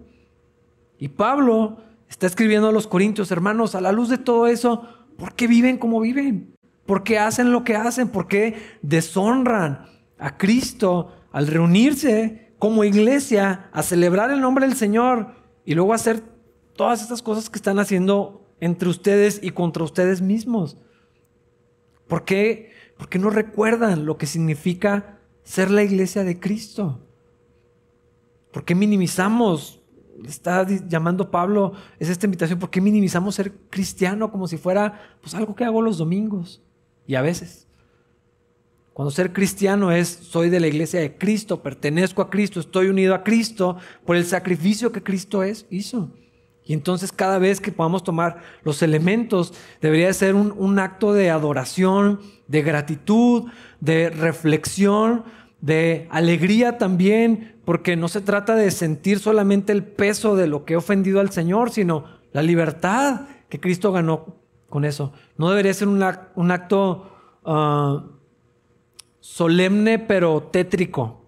[0.97, 4.87] Y Pablo está escribiendo a los Corintios, hermanos, a la luz de todo eso,
[5.17, 6.55] ¿por qué viven como viven?
[6.85, 8.07] ¿Por qué hacen lo que hacen?
[8.07, 9.85] ¿Por qué deshonran
[10.17, 16.23] a Cristo al reunirse como iglesia a celebrar el nombre del Señor y luego hacer
[16.77, 20.77] todas estas cosas que están haciendo entre ustedes y contra ustedes mismos?
[22.07, 22.71] ¿Por qué?
[22.97, 26.99] Porque no recuerdan lo que significa ser la iglesia de Cristo.
[28.51, 29.81] ¿Por qué minimizamos?
[30.25, 35.33] Está llamando Pablo, es esta invitación, ¿por qué minimizamos ser cristiano como si fuera pues
[35.33, 36.61] algo que hago los domingos?
[37.07, 37.67] Y a veces.
[38.93, 43.15] Cuando ser cristiano es, soy de la iglesia de Cristo, pertenezco a Cristo, estoy unido
[43.15, 46.11] a Cristo por el sacrificio que Cristo es, hizo.
[46.69, 52.19] Y entonces cada vez que podamos tomar los elementos, debería ser un, acto de adoración,
[52.45, 53.45] de gratitud,
[53.79, 55.23] de reflexión,
[55.61, 60.75] de alegría también, porque no se trata de sentir solamente el peso de lo que
[60.75, 62.03] he ofendido al Señor, sino
[62.33, 64.35] la libertad que Cristo ganó
[64.69, 65.11] con eso.
[65.37, 66.03] No debería ser un,
[66.51, 67.09] acto
[67.45, 68.05] ah,
[69.21, 71.25] solemne pero tétrico.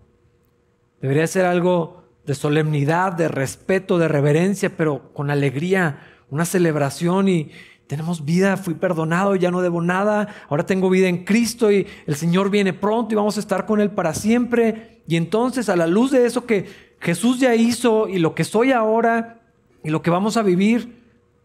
[1.02, 7.52] Debería ser algo de solemnidad, de respeto, de reverencia, pero con alegría, una celebración y
[7.88, 12.16] tenemos vida, fui perdonado, ya no debo nada, ahora tengo vida en Cristo y el
[12.16, 15.02] Señor viene pronto y vamos a estar con Él para siempre.
[15.08, 16.70] Y entonces a la luz de eso que
[17.02, 19.42] Jesús ya hizo y lo que soy ahora
[19.84, 21.02] y lo que vamos a vivir,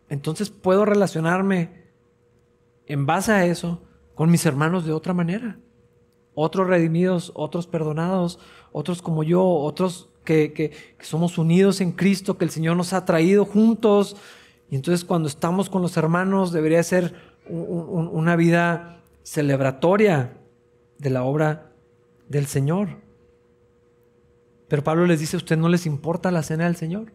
[0.08, 1.86] entonces puedo relacionarme
[2.86, 3.82] en base a eso
[4.14, 5.58] con mis hermanos de otra manera.
[6.34, 8.38] Otros redimidos, otros perdonados,
[8.70, 13.46] otros como yo, otros que, somos unidos en Cristo, que el Señor nos ha traído
[13.46, 14.16] juntos.
[14.68, 17.14] Y entonces cuando estamos con los hermanos debería ser
[17.48, 20.36] una vida celebratoria
[20.98, 21.72] de la obra
[22.28, 23.06] del Señor.
[24.68, 27.12] Pero Pablo les dice, a ustedes no les importa la cena del Señor.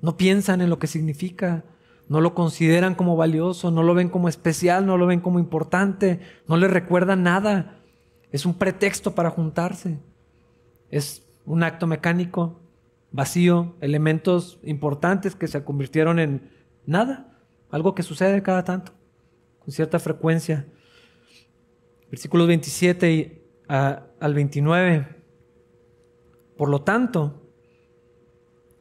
[0.00, 1.64] No piensan en lo que significa,
[2.08, 6.20] no lo consideran como valioso, no lo ven como especial, no lo ven como importante,
[6.46, 7.80] no les recuerdan nada.
[8.30, 9.98] Es un pretexto para juntarse.
[10.90, 12.60] Es un acto mecánico,
[13.10, 16.50] vacío, elementos importantes que se convirtieron en
[16.86, 17.38] nada,
[17.70, 18.92] algo que sucede cada tanto,
[19.60, 20.66] con cierta frecuencia.
[22.10, 25.08] Versículos 27 al 29.
[26.56, 27.50] Por lo tanto,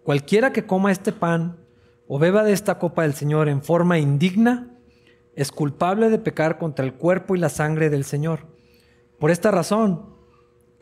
[0.03, 1.57] cualquiera que coma este pan
[2.07, 4.77] o beba de esta copa del Señor en forma indigna,
[5.35, 8.47] es culpable de pecar contra el cuerpo y la sangre del Señor.
[9.19, 10.12] Por esta razón,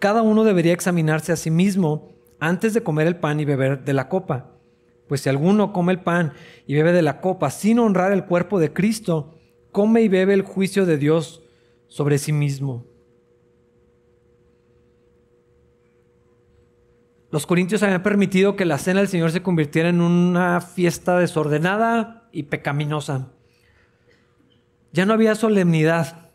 [0.02, 2.10] cada uno debería examinarse a sí mismo
[2.42, 4.52] antes de comer el pan y beber de la copa.
[5.08, 6.34] Pues si alguno come el pan
[6.68, 9.36] y bebe de la copa sin honrar el cuerpo de Cristo,
[9.72, 11.42] come y bebe el juicio de Dios
[11.88, 12.92] sobre sí mismo.
[17.32, 22.28] los corintios habían permitido que la cena del Señor se convirtiera en una fiesta desordenada
[22.34, 23.30] y pecaminosa.
[24.92, 26.30] Ya no había solemnidad.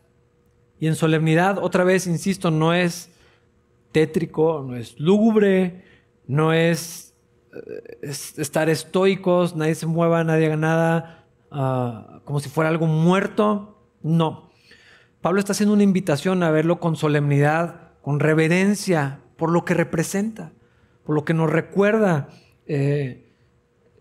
[0.79, 3.11] Y en solemnidad, otra vez, insisto, no es
[3.97, 5.83] tétrico, no es lúgubre,
[6.27, 7.15] no es,
[7.53, 13.79] eh, estar estoicos, nadie se mueva, nadie haga nada, ah, como si fuera algo muerto.
[14.01, 14.49] No.
[15.21, 20.51] Pablo está haciendo una invitación a verlo con solemnidad, con reverencia, por lo que representa
[21.07, 22.27] por lo que nos recuerda
[22.65, 23.31] eh,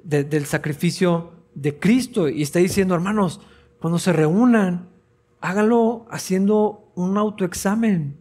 [0.03, 2.29] del sacrificio de Cristo.
[2.29, 3.41] Y está diciendo, hermanos,
[3.81, 4.89] cuando se reúnan,
[5.41, 8.19] háganlo haciendo un autoexamen,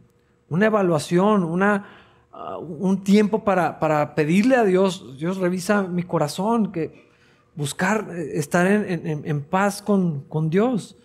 [0.49, 1.86] una evaluación, una,
[2.34, 7.10] uh, un tiempo para, para, pedirle a Dios, Dios revisa mi corazón, que
[7.55, 10.97] buscar eh, estar en, en paz con, con Dios.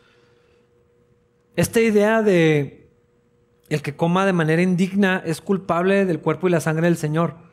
[1.57, 2.88] Esta idea de
[3.68, 7.50] el que coma de manera indigna es culpable del cuerpo y la sangre del Señor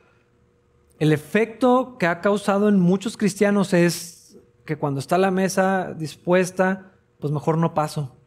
[1.00, 6.91] el efecto que ha causado en muchos cristianos es que cuando está la mesa dispuesta,
[7.19, 8.17] pues mejor no paso,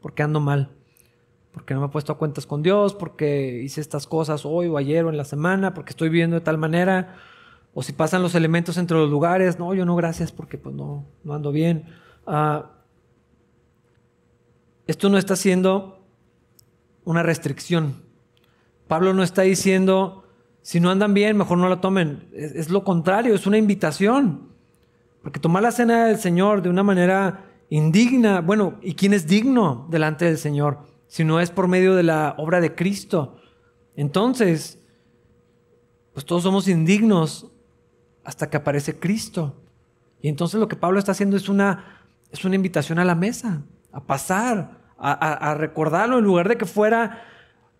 [0.00, 0.76] porque ando mal,
[1.52, 4.76] porque no me he puesto a cuentas con Dios, porque hice estas cosas hoy o
[4.76, 7.16] ayer o en la semana, porque estoy viviendo de tal manera,
[7.74, 11.06] o si pasan los elementos entre los lugares, no, yo no, gracias, porque pues no,
[11.24, 11.86] no ando bien.
[12.26, 12.70] Ah,
[14.86, 16.00] esto no está siendo
[17.04, 18.02] una restricción.
[18.88, 20.24] Pablo no está diciendo,
[20.62, 22.28] si no andan bien, mejor no lo tomen.
[22.32, 24.48] Es, lo contrario, es una invitación.
[25.22, 29.86] Porque tomar la cena del Señor de una manera indigna, bueno, ¿y quién es digno
[29.90, 30.80] delante del Señor?
[31.08, 33.40] Si no es por medio de la obra de Cristo.
[33.96, 34.78] Entonces,
[36.12, 37.50] pues todos somos indignos
[38.24, 39.56] hasta que aparece Cristo.
[40.22, 43.62] Y entonces lo que Pablo está haciendo es una, es una invitación a la mesa,
[43.90, 47.24] a pasar, a recordarlo en lugar de que fuera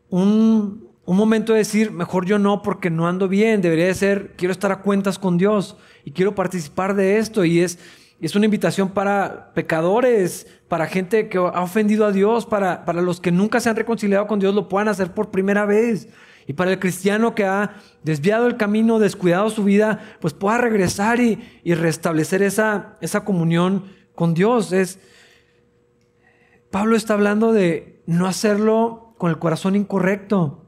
[0.08, 4.34] un, un momento de decir, mejor yo no porque no ando bien, debería de ser,
[4.36, 7.78] quiero estar a cuentas con Dios y quiero participar de esto y es,
[8.26, 13.20] es una invitación para pecadores, para gente que ha ofendido a Dios, para, para los
[13.20, 16.08] que nunca se han reconciliado con Dios lo puedan hacer por primera vez.
[16.46, 21.20] Y para el cristiano que ha desviado el camino, descuidado su vida, pues pueda regresar
[21.20, 24.72] y, y restablecer esa, esa comunión con Dios.
[24.72, 24.98] Es,
[26.70, 30.64] Pablo está hablando de no hacerlo con el corazón incorrecto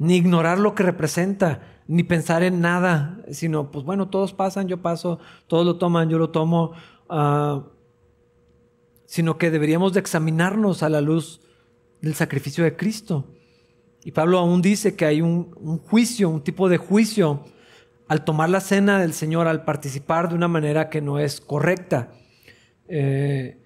[0.00, 4.80] ni ignorar lo que representa, ni pensar en nada, sino, pues bueno, todos pasan, yo
[4.80, 6.70] paso, todos lo toman, yo lo tomo,
[7.08, 7.64] ah,
[9.06, 11.40] sino que deberíamos de examinarnos a la luz
[12.00, 13.24] del sacrificio de Cristo.
[14.04, 17.42] Y Pablo aún dice que hay un, juicio, un tipo de juicio
[18.06, 22.12] al tomar la cena del Señor, al participar de una manera que no es correcta.
[22.86, 23.60] Eh,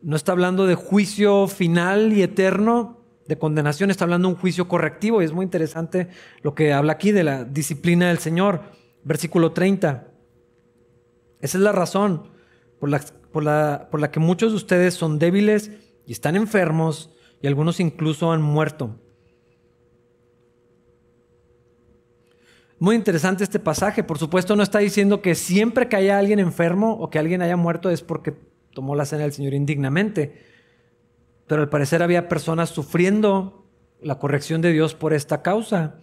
[0.00, 4.68] no está hablando de juicio final y eterno, de condenación, está hablando de un juicio
[4.68, 6.08] correctivo y es muy interesante
[6.42, 8.62] lo que habla aquí de la disciplina del Señor.
[9.04, 10.08] Versículo 30.
[11.40, 12.30] Esa es la razón
[12.80, 13.00] por la,
[13.32, 15.70] por la, que muchos de ustedes son débiles
[16.06, 17.10] y están enfermos
[17.40, 18.98] y algunos incluso han muerto.
[22.78, 24.04] Muy interesante este pasaje.
[24.04, 27.56] Por supuesto no está diciendo que siempre que haya alguien enfermo o que alguien haya
[27.56, 28.34] muerto es porque
[28.72, 30.45] tomó la cena del Señor indignamente
[31.46, 33.66] pero al parecer había personas sufriendo
[34.00, 35.96] la corrección de Dios por esta causa.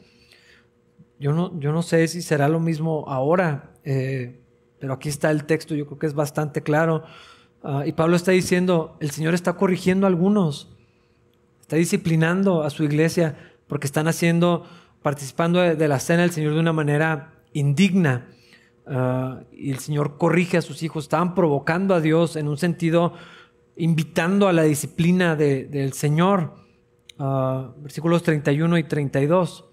[1.20, 4.42] Yo no, yo no sé si será lo mismo ahora, eh,
[4.80, 7.04] pero aquí está el texto, yo creo que es bastante claro.
[7.64, 10.76] Ah, y Pablo está diciendo, el Señor está corrigiendo a algunos,
[11.62, 14.66] está disciplinando a su iglesia porque están haciendo,
[15.02, 18.28] participando de, la cena del Señor de una manera indigna.
[18.86, 23.14] Ah, y el Señor corrige a sus hijos, estaban provocando a Dios en un sentido
[23.76, 26.54] invitando a la disciplina del Señor.
[27.20, 29.66] Ah, versículos 31 y 32.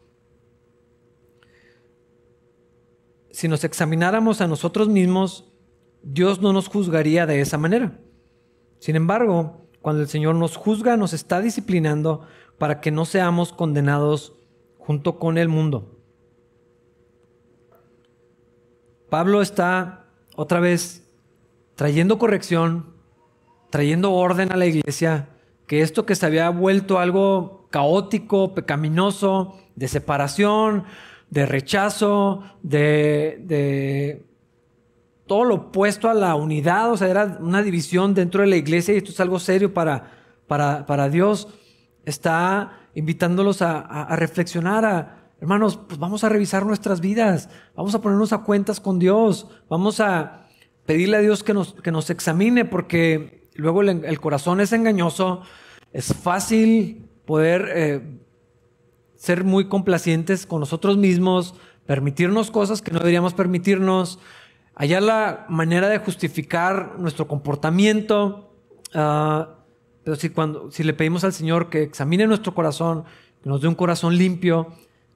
[3.31, 5.51] Si nos examináramos a nosotros mismos,
[6.03, 7.99] Dios no nos juzgaría de esa manera.
[8.79, 12.27] Sin embargo, cuando el Señor nos juzga, nos está disciplinando
[12.59, 14.35] para que no seamos condenados
[14.79, 15.99] junto con el mundo.
[19.09, 21.09] Pablo está otra vez
[21.75, 22.95] trayendo corrección,
[23.71, 25.29] trayendo orden a la iglesia,
[25.67, 30.85] que esto que se había vuelto algo caótico, pecaminoso, de separación,
[31.31, 34.27] de rechazo, de,
[35.27, 38.95] todo lo opuesto a la unidad, o sea, era una división dentro de la iglesia
[38.95, 40.11] y esto es algo serio para,
[40.49, 41.47] para, para Dios,
[42.05, 48.01] está invitándolos a, a, reflexionar, a, hermanos, pues vamos a revisar nuestras vidas, vamos a
[48.01, 50.49] ponernos a cuentas con Dios, vamos a
[50.85, 55.43] pedirle a Dios que nos, que nos examine porque Luego el, corazón es engañoso,
[55.93, 58.01] es fácil poder eh,
[59.17, 61.55] ser muy complacientes con nosotros mismos,
[61.87, 64.19] permitirnos cosas que no deberíamos permitirnos,
[64.75, 68.55] hallar la manera de justificar nuestro comportamiento.
[68.95, 69.57] Ah,
[70.05, 73.05] pero si, cuando, si le pedimos al Señor que examine nuestro corazón,
[73.43, 74.69] que nos dé un corazón limpio,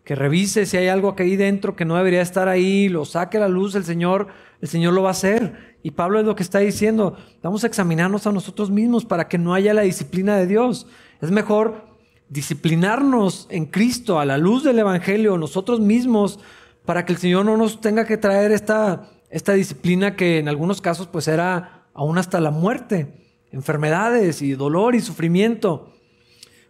[0.04, 3.38] que revise si hay algo que ahí dentro que no debería estar ahí, lo saque
[3.38, 4.28] a la luz el Señor,
[4.60, 5.73] el Señor lo va a hacer.
[5.84, 9.36] Y Pablo es lo que está diciendo, vamos a examinarnos a nosotros mismos para que
[9.36, 10.86] no haya la disciplina de Dios.
[11.20, 11.84] Es mejor
[12.30, 16.40] disciplinarnos en Cristo a la luz del Evangelio nosotros mismos
[16.86, 20.80] para que el Señor no nos tenga que traer esta, esta disciplina que en algunos
[20.80, 25.92] casos pues era aún hasta la muerte, enfermedades y dolor y sufrimiento.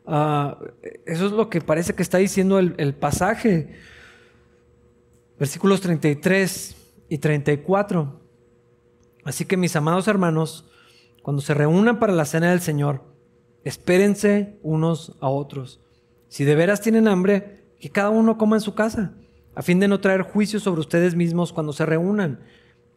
[0.07, 0.59] Ah,
[1.07, 3.77] eso es lo que parece que está diciendo el, el pasaje.
[5.39, 6.77] Versículos 33
[7.11, 8.24] y 34.
[9.25, 10.66] Así que mis amados hermanos,
[11.22, 13.03] cuando se reúnan para la cena del Señor,
[13.64, 15.81] espérense unos a otros.
[16.29, 19.14] Si de veras tienen hambre, que cada uno coma en su casa,
[19.55, 22.41] a fin de no traer juicio sobre ustedes mismos cuando se reúnan.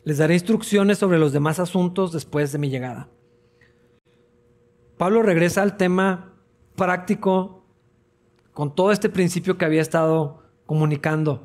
[0.03, 3.09] Les daré instrucciones sobre los demás asuntos después de mi llegada.
[4.97, 6.33] Pablo regresa al tema
[6.75, 7.65] práctico
[8.53, 11.43] con todo este principio que había estado comunicando.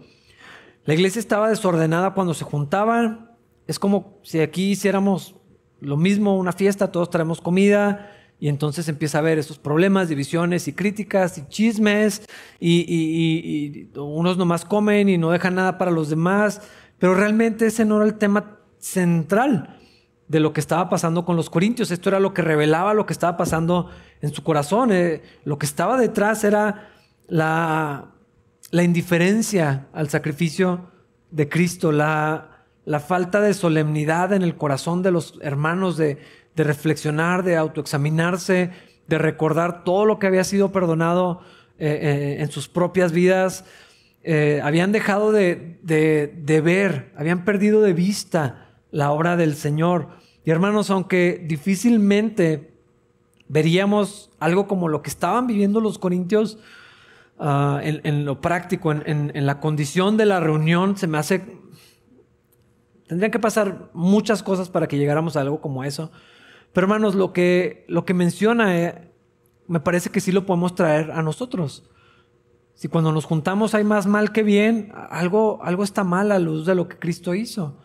[0.85, 3.32] La iglesia estaba desordenada cuando se juntaban.
[3.67, 5.37] Es como si aquí hiciéramos
[5.81, 10.67] lo mismo, una fiesta, todos traemos comida y entonces empieza a haber esos problemas, divisiones
[10.67, 12.27] y críticas y chismes
[12.59, 16.61] y, y unos nomás comen y no dejan nada para los demás.
[16.99, 19.79] Pero realmente ese no era el tema central
[20.29, 21.91] de lo que estaba pasando con los corintios.
[21.91, 23.91] Esto era lo que revelaba lo que estaba pasando
[24.21, 24.91] en su corazón.
[24.93, 26.91] Eh, lo que estaba detrás era
[27.29, 28.13] la,
[28.71, 30.91] la indiferencia al sacrificio
[31.31, 32.52] de Cristo, la,
[32.85, 36.19] la, falta de solemnidad en el corazón de los hermanos, de,
[36.57, 38.71] reflexionar, de autoexaminarse,
[39.09, 41.41] de recordar todo lo que había sido perdonado
[41.79, 43.65] eh, eh, en sus propias vidas.
[44.63, 45.79] habían dejado de,
[46.65, 50.09] ver, habían perdido de vista la obra del Señor.
[50.45, 52.73] Y hermanos, aunque difícilmente
[53.49, 56.59] veríamos algo como lo que estaban viviendo los corintios
[57.39, 61.61] ah, en, lo práctico, en, la condición de la reunión, se me hace...
[63.13, 66.11] Tendrían que pasar muchas cosas para que llegáramos a algo como eso.
[66.73, 69.13] Pero hermanos, lo que, lo que menciona eh,
[69.69, 71.89] me parece que sí lo podemos traer a nosotros.
[72.75, 76.67] Si cuando nos juntamos hay más mal que bien, algo, algo está mal a luz
[76.67, 77.79] de lo que Cristo hizo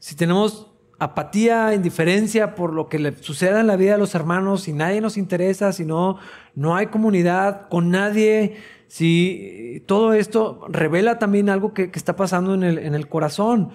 [0.00, 0.66] si tenemos
[0.98, 5.00] apatía, indiferencia por lo que le suceda en la vida de los hermanos, si nadie
[5.00, 6.18] nos interesa, si no,
[6.54, 8.56] no hay comunidad con nadie,
[8.88, 13.70] si todo esto revela también algo que, está pasando en el, en el, corazón,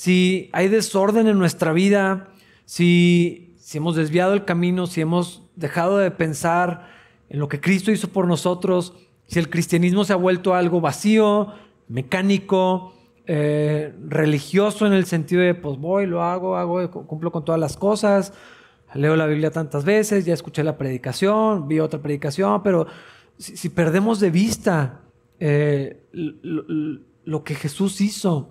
[0.00, 2.28] si hay desorden en nuestra vida,
[2.64, 6.88] si, si hemos desviado el camino, si hemos dejado de pensar
[7.28, 8.94] en lo que Cristo hizo por nosotros,
[9.26, 11.48] si el cristianismo se ha vuelto algo vacío,
[11.86, 12.94] mecánico,
[13.26, 17.76] eh, religioso en el sentido de, pues voy, lo hago, hago, cumplo con todas las
[17.76, 18.32] cosas,
[18.94, 22.86] leo la Biblia tantas veces, ya escuché la predicación, vi otra predicación, pero
[23.36, 25.02] si, perdemos de vista
[25.40, 28.48] eh, lo, que Jesús hizo,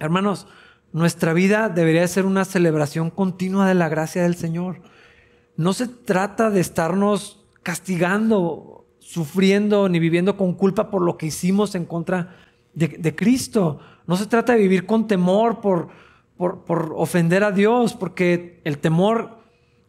[0.00, 0.48] hermanos,
[0.94, 4.80] nuestra vida debería ser una celebración continua de la gracia del Señor.
[5.56, 11.74] No se trata de estarnos castigando, sufriendo, ni viviendo con culpa por lo que hicimos
[11.74, 12.36] en contra
[12.72, 13.80] de Cristo.
[14.06, 15.88] No se trata de vivir con temor por,
[16.36, 19.38] por, ofender a Dios, porque el temor,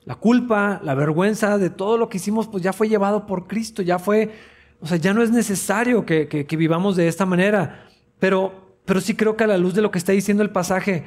[0.06, 3.82] la culpa, la vergüenza de todo lo que hicimos, pues ya fue llevado por Cristo,
[3.82, 4.32] ya fue,
[4.80, 7.88] o sea, ya no es necesario que, vivamos de esta manera.
[8.20, 11.04] Pero, pero sí creo que a la luz de lo que está diciendo el pasaje,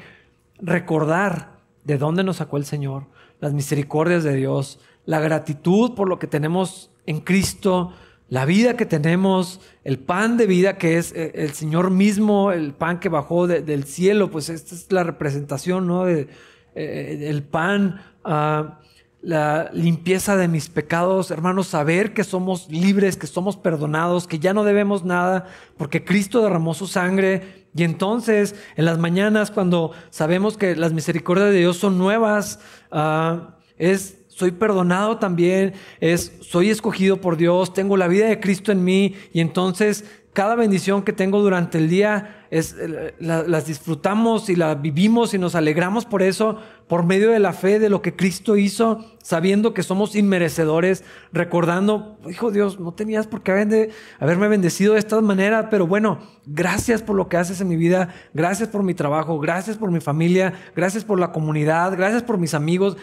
[0.60, 3.04] recordar de dónde nos sacó el Señor,
[3.40, 7.92] las misericordias de Dios, la gratitud por lo que tenemos en Cristo,
[8.28, 12.74] la vida que tenemos, el pan de vida que es eh, el Señor mismo, el
[12.74, 16.04] pan que bajó del cielo, pues esta es la representación, ¿no?
[16.04, 16.28] De,
[16.74, 18.80] eh, el pan, ah,
[19.22, 24.52] la limpieza de mis pecados, hermanos, saber que somos libres, que somos perdonados, que ya
[24.52, 27.57] no debemos nada, porque Cristo derramó su sangre.
[27.74, 32.60] Y entonces, en las mañanas, cuando sabemos que las misericordias de Dios son nuevas,
[32.90, 38.70] ah, es soy perdonado también, es soy escogido por Dios, tengo la vida de Cristo
[38.70, 44.48] en mí y entonces cada bendición que tengo durante el día es, eh, las disfrutamos
[44.48, 48.02] y las vivimos y nos alegramos por eso, por medio de la fe de lo
[48.02, 54.48] que Cristo hizo, sabiendo que somos inmerecedores, recordando, hijo Dios, no tenías por qué haberme
[54.48, 58.68] bendecido de esta manera, pero bueno, gracias por lo que haces en mi vida, gracias
[58.68, 62.96] por mi trabajo, gracias por mi familia, gracias por la comunidad, gracias por mis amigos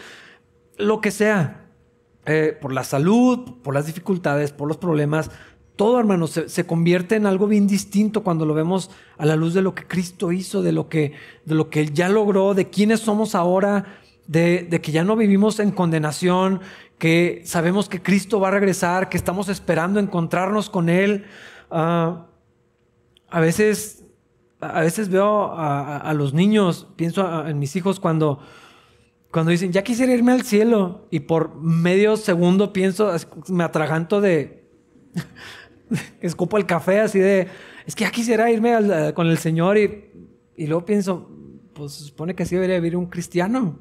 [0.78, 1.66] lo que sea,
[2.26, 5.30] eh, por la salud, por las dificultades, por los problemas,
[5.76, 9.60] todo, hermanos, se, convierte en algo bien distinto cuando lo vemos a la luz de
[9.60, 11.12] lo que Cristo hizo, de lo que,
[11.44, 13.84] de lo que Él ya logró, de quiénes somos ahora,
[14.26, 16.60] de, que ya no vivimos en condenación,
[16.98, 21.26] que sabemos que Cristo va a regresar, que estamos esperando encontrarnos con Él.
[21.70, 22.26] Ah,
[23.28, 24.02] a veces,
[24.60, 28.40] a veces veo a, los niños, pienso en mis hijos cuando,
[29.30, 33.12] cuando dicen, ya quisiera irme al cielo, y por medio segundo pienso,
[33.48, 34.64] me atraganto de
[36.20, 37.48] escupo el café así de,
[37.86, 38.74] es que ya quisiera irme
[39.14, 40.10] con el Señor y,
[40.56, 41.30] y luego pienso,
[41.72, 43.78] pues se supone que así debería vivir un cristiano,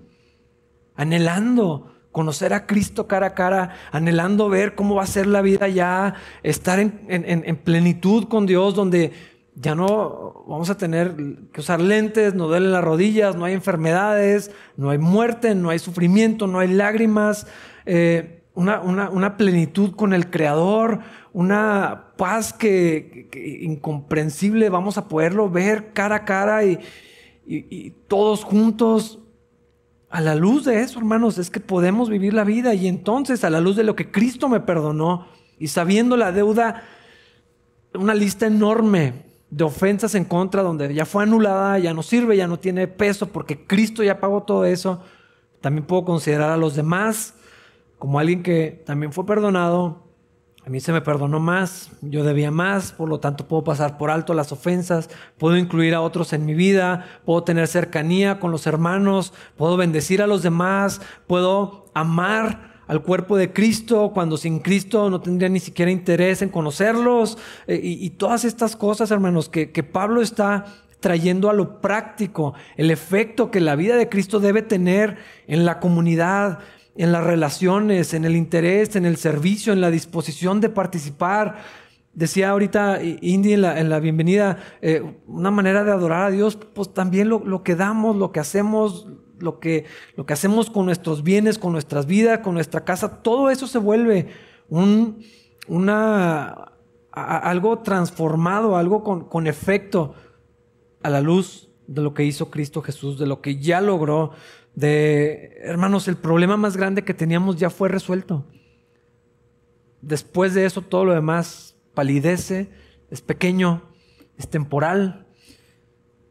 [0.96, 5.68] anhelando conocer a Cristo cara a cara, anhelando ver cómo va a ser la vida
[5.68, 9.12] ya, estar en, en, plenitud con Dios, donde
[9.54, 11.14] ya no vamos a tener
[11.52, 15.80] que usar lentes, no duelen las rodillas, no hay enfermedades, no hay muerte, no hay
[15.80, 17.48] sufrimiento, no hay lágrimas,
[17.86, 21.02] eh, una, una, plenitud con el Creador,
[21.36, 23.28] una paz que,
[23.62, 26.80] incomprensible, vamos a poderlo ver cara a cara y,
[28.08, 29.20] todos juntos.
[30.10, 33.50] A la luz de eso, hermanos, es que podemos vivir la vida y entonces a
[33.50, 35.28] la luz de lo que Cristo me perdonó
[35.60, 36.84] y sabiendo la deuda,
[37.94, 42.48] una lista enorme de ofensas en contra donde ya fue anulada, ya no sirve, ya
[42.48, 45.02] no tiene peso porque Cristo ya pagó todo eso,
[45.60, 47.34] también puedo considerar a los demás
[48.00, 50.05] como alguien que también fue perdonado,
[50.66, 54.10] a mí se me perdonó más, yo debía más, por lo tanto puedo pasar por
[54.10, 58.66] alto las ofensas, puedo incluir a otros en mi vida, puedo tener cercanía con los
[58.66, 65.12] hermanos, puedo bendecir a los demás, puedo amar al cuerpo de Cristo cuando sin Cristo
[65.12, 67.38] no tendría ni siquiera interés en conocerlos
[67.68, 70.66] eh, y, todas estas cosas, hermanos, que, que Pablo está
[71.00, 75.80] trayendo a lo práctico, el efecto que la vida de Cristo debe tener en la
[75.80, 76.58] comunidad,
[76.96, 81.58] en las relaciones, en el interés, en el servicio, en la disposición de participar.
[82.14, 87.28] Decía ahorita Indy en la, bienvenida, eh, una manera de adorar a Dios, pues también
[87.28, 89.08] lo, que damos, lo que hacemos,
[89.40, 89.86] lo que,
[90.16, 93.80] lo que hacemos con nuestros bienes, con nuestras vidas, con nuestra casa, todo eso se
[93.80, 94.30] vuelve
[94.70, 95.22] un,
[95.68, 96.72] una,
[97.12, 100.16] algo transformado, algo con, con efecto
[101.04, 104.32] a la luz de lo que hizo Cristo Jesús, de lo que ya logró,
[104.76, 108.46] de, hermanos, el problema más grande que teníamos ya fue resuelto.
[110.02, 112.70] Después de eso todo lo demás palidece,
[113.10, 113.84] es pequeño,
[114.38, 115.28] es temporal.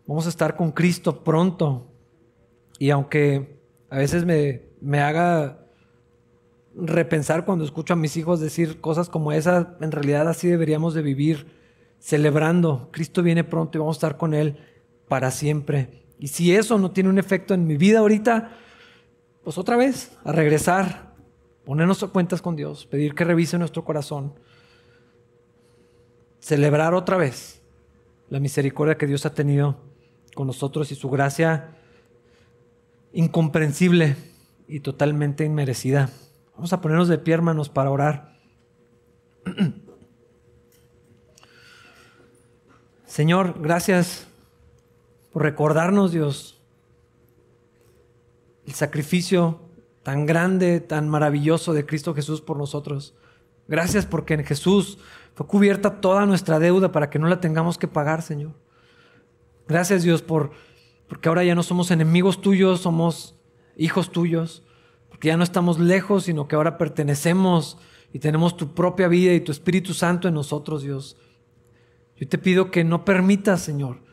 [0.07, 1.91] Vamos a estar con Cristo pronto.
[2.79, 5.67] Y aunque a veces me, me haga
[6.77, 11.03] repensar cuando escucho a mis hijos decir cosas como esas, en realidad así deberíamos de
[11.03, 11.47] vivir,
[11.99, 12.91] celebrando.
[12.93, 14.59] Cristo viene pronto y vamos a estar con Él
[15.09, 16.04] para siempre.
[16.25, 18.57] Y si eso no tiene un efecto en mi vida ahorita,
[19.43, 21.13] pues otra vez, a regresar,
[21.67, 24.33] ponernos a cuentas con Dios, pedir que revise nuestro corazón,
[26.41, 27.61] celebrar otra vez
[28.31, 29.77] la misericordia que Dios ha tenido
[30.35, 31.77] con nosotros y su gracia
[33.13, 34.17] incomprensible
[34.67, 36.09] y totalmente inmerecida.
[36.55, 38.39] Vamos a ponernos de pie, hermanos, para orar.
[43.05, 44.27] Señor, gracias
[45.35, 46.61] por recordarnos, Dios,
[48.69, 49.63] el sacrificio
[50.05, 53.17] tan grande, tan maravilloso de Cristo Jesús por nosotros.
[53.67, 54.99] Gracias porque en Jesús
[55.35, 58.53] fue cubierta toda nuestra deuda para que no la tengamos que pagar, Señor.
[59.67, 60.53] Gracias, Dios, por
[61.09, 63.35] porque ahora ya no somos enemigos tuyos, somos
[63.77, 64.63] hijos tuyos,
[65.09, 67.77] porque ya no estamos lejos, sino que ahora pertenecemos
[68.13, 71.17] y tenemos tu propia vida y tu Espíritu Santo en nosotros, Dios.
[72.15, 74.04] Yo te pido que no permitas, Señor,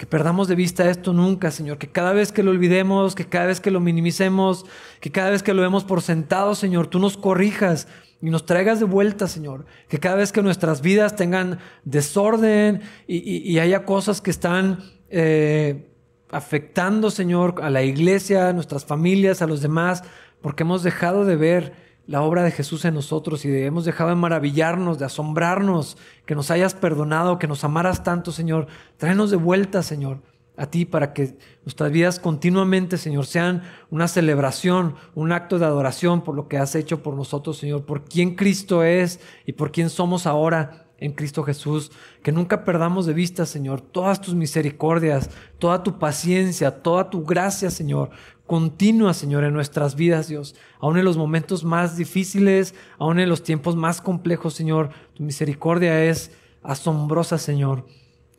[0.00, 1.76] que perdamos de vista esto nunca, Señor.
[1.76, 4.64] Que cada vez que lo olvidemos, que cada vez que lo minimicemos,
[4.98, 7.86] que cada vez que lo vemos por sentado, Señor, tú nos corrijas
[8.22, 9.66] y nos traigas de vuelta, Señor.
[9.90, 14.78] Que cada vez que nuestras vidas tengan desorden y, haya cosas que están
[15.10, 15.92] eh,
[16.30, 20.02] afectando, Señor, a la iglesia, a nuestras familias, a los demás,
[20.40, 24.16] porque hemos dejado de ver la obra de Jesús en nosotros y hemos dejado de
[24.16, 25.96] maravillarnos, de asombrarnos,
[26.26, 28.66] que nos hayas perdonado, que nos amaras tanto, Señor.
[28.96, 30.20] Tráenos de vuelta, Señor,
[30.56, 36.24] a ti para que nuestras vidas continuamente, Señor, sean una celebración, un acto de adoración
[36.24, 39.88] por lo que has hecho por nosotros, Señor, por quién Cristo es y por quién
[39.88, 41.92] somos ahora en Cristo Jesús.
[42.24, 45.30] Que nunca perdamos de vista, Señor, todas tus misericordias,
[45.60, 48.10] toda tu paciencia, toda tu gracia, Señor,
[48.50, 50.56] continua, Señor, en nuestras vidas, Dios.
[50.80, 56.04] Aún en los momentos más difíciles, aún en los tiempos más complejos, Señor, tu misericordia
[56.04, 56.32] es
[56.64, 57.86] asombrosa, Señor.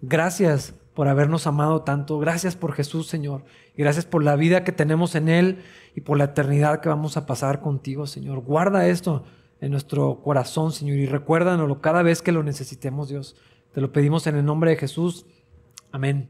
[0.02, 2.20] Gracias por habernos amado tanto.
[2.20, 3.46] Gracias por Jesús, Señor.
[3.74, 5.64] Y gracias por la vida que tenemos en Él
[5.96, 8.42] y por la eternidad que vamos a pasar contigo, Señor.
[8.42, 9.24] Guarda esto
[9.62, 13.38] en nuestro corazón, Señor, y recuérdanoslo cada vez que lo necesitemos, Dios.
[13.74, 15.26] Te lo pedimos en el nombre de Jesús.
[15.94, 16.30] Amén.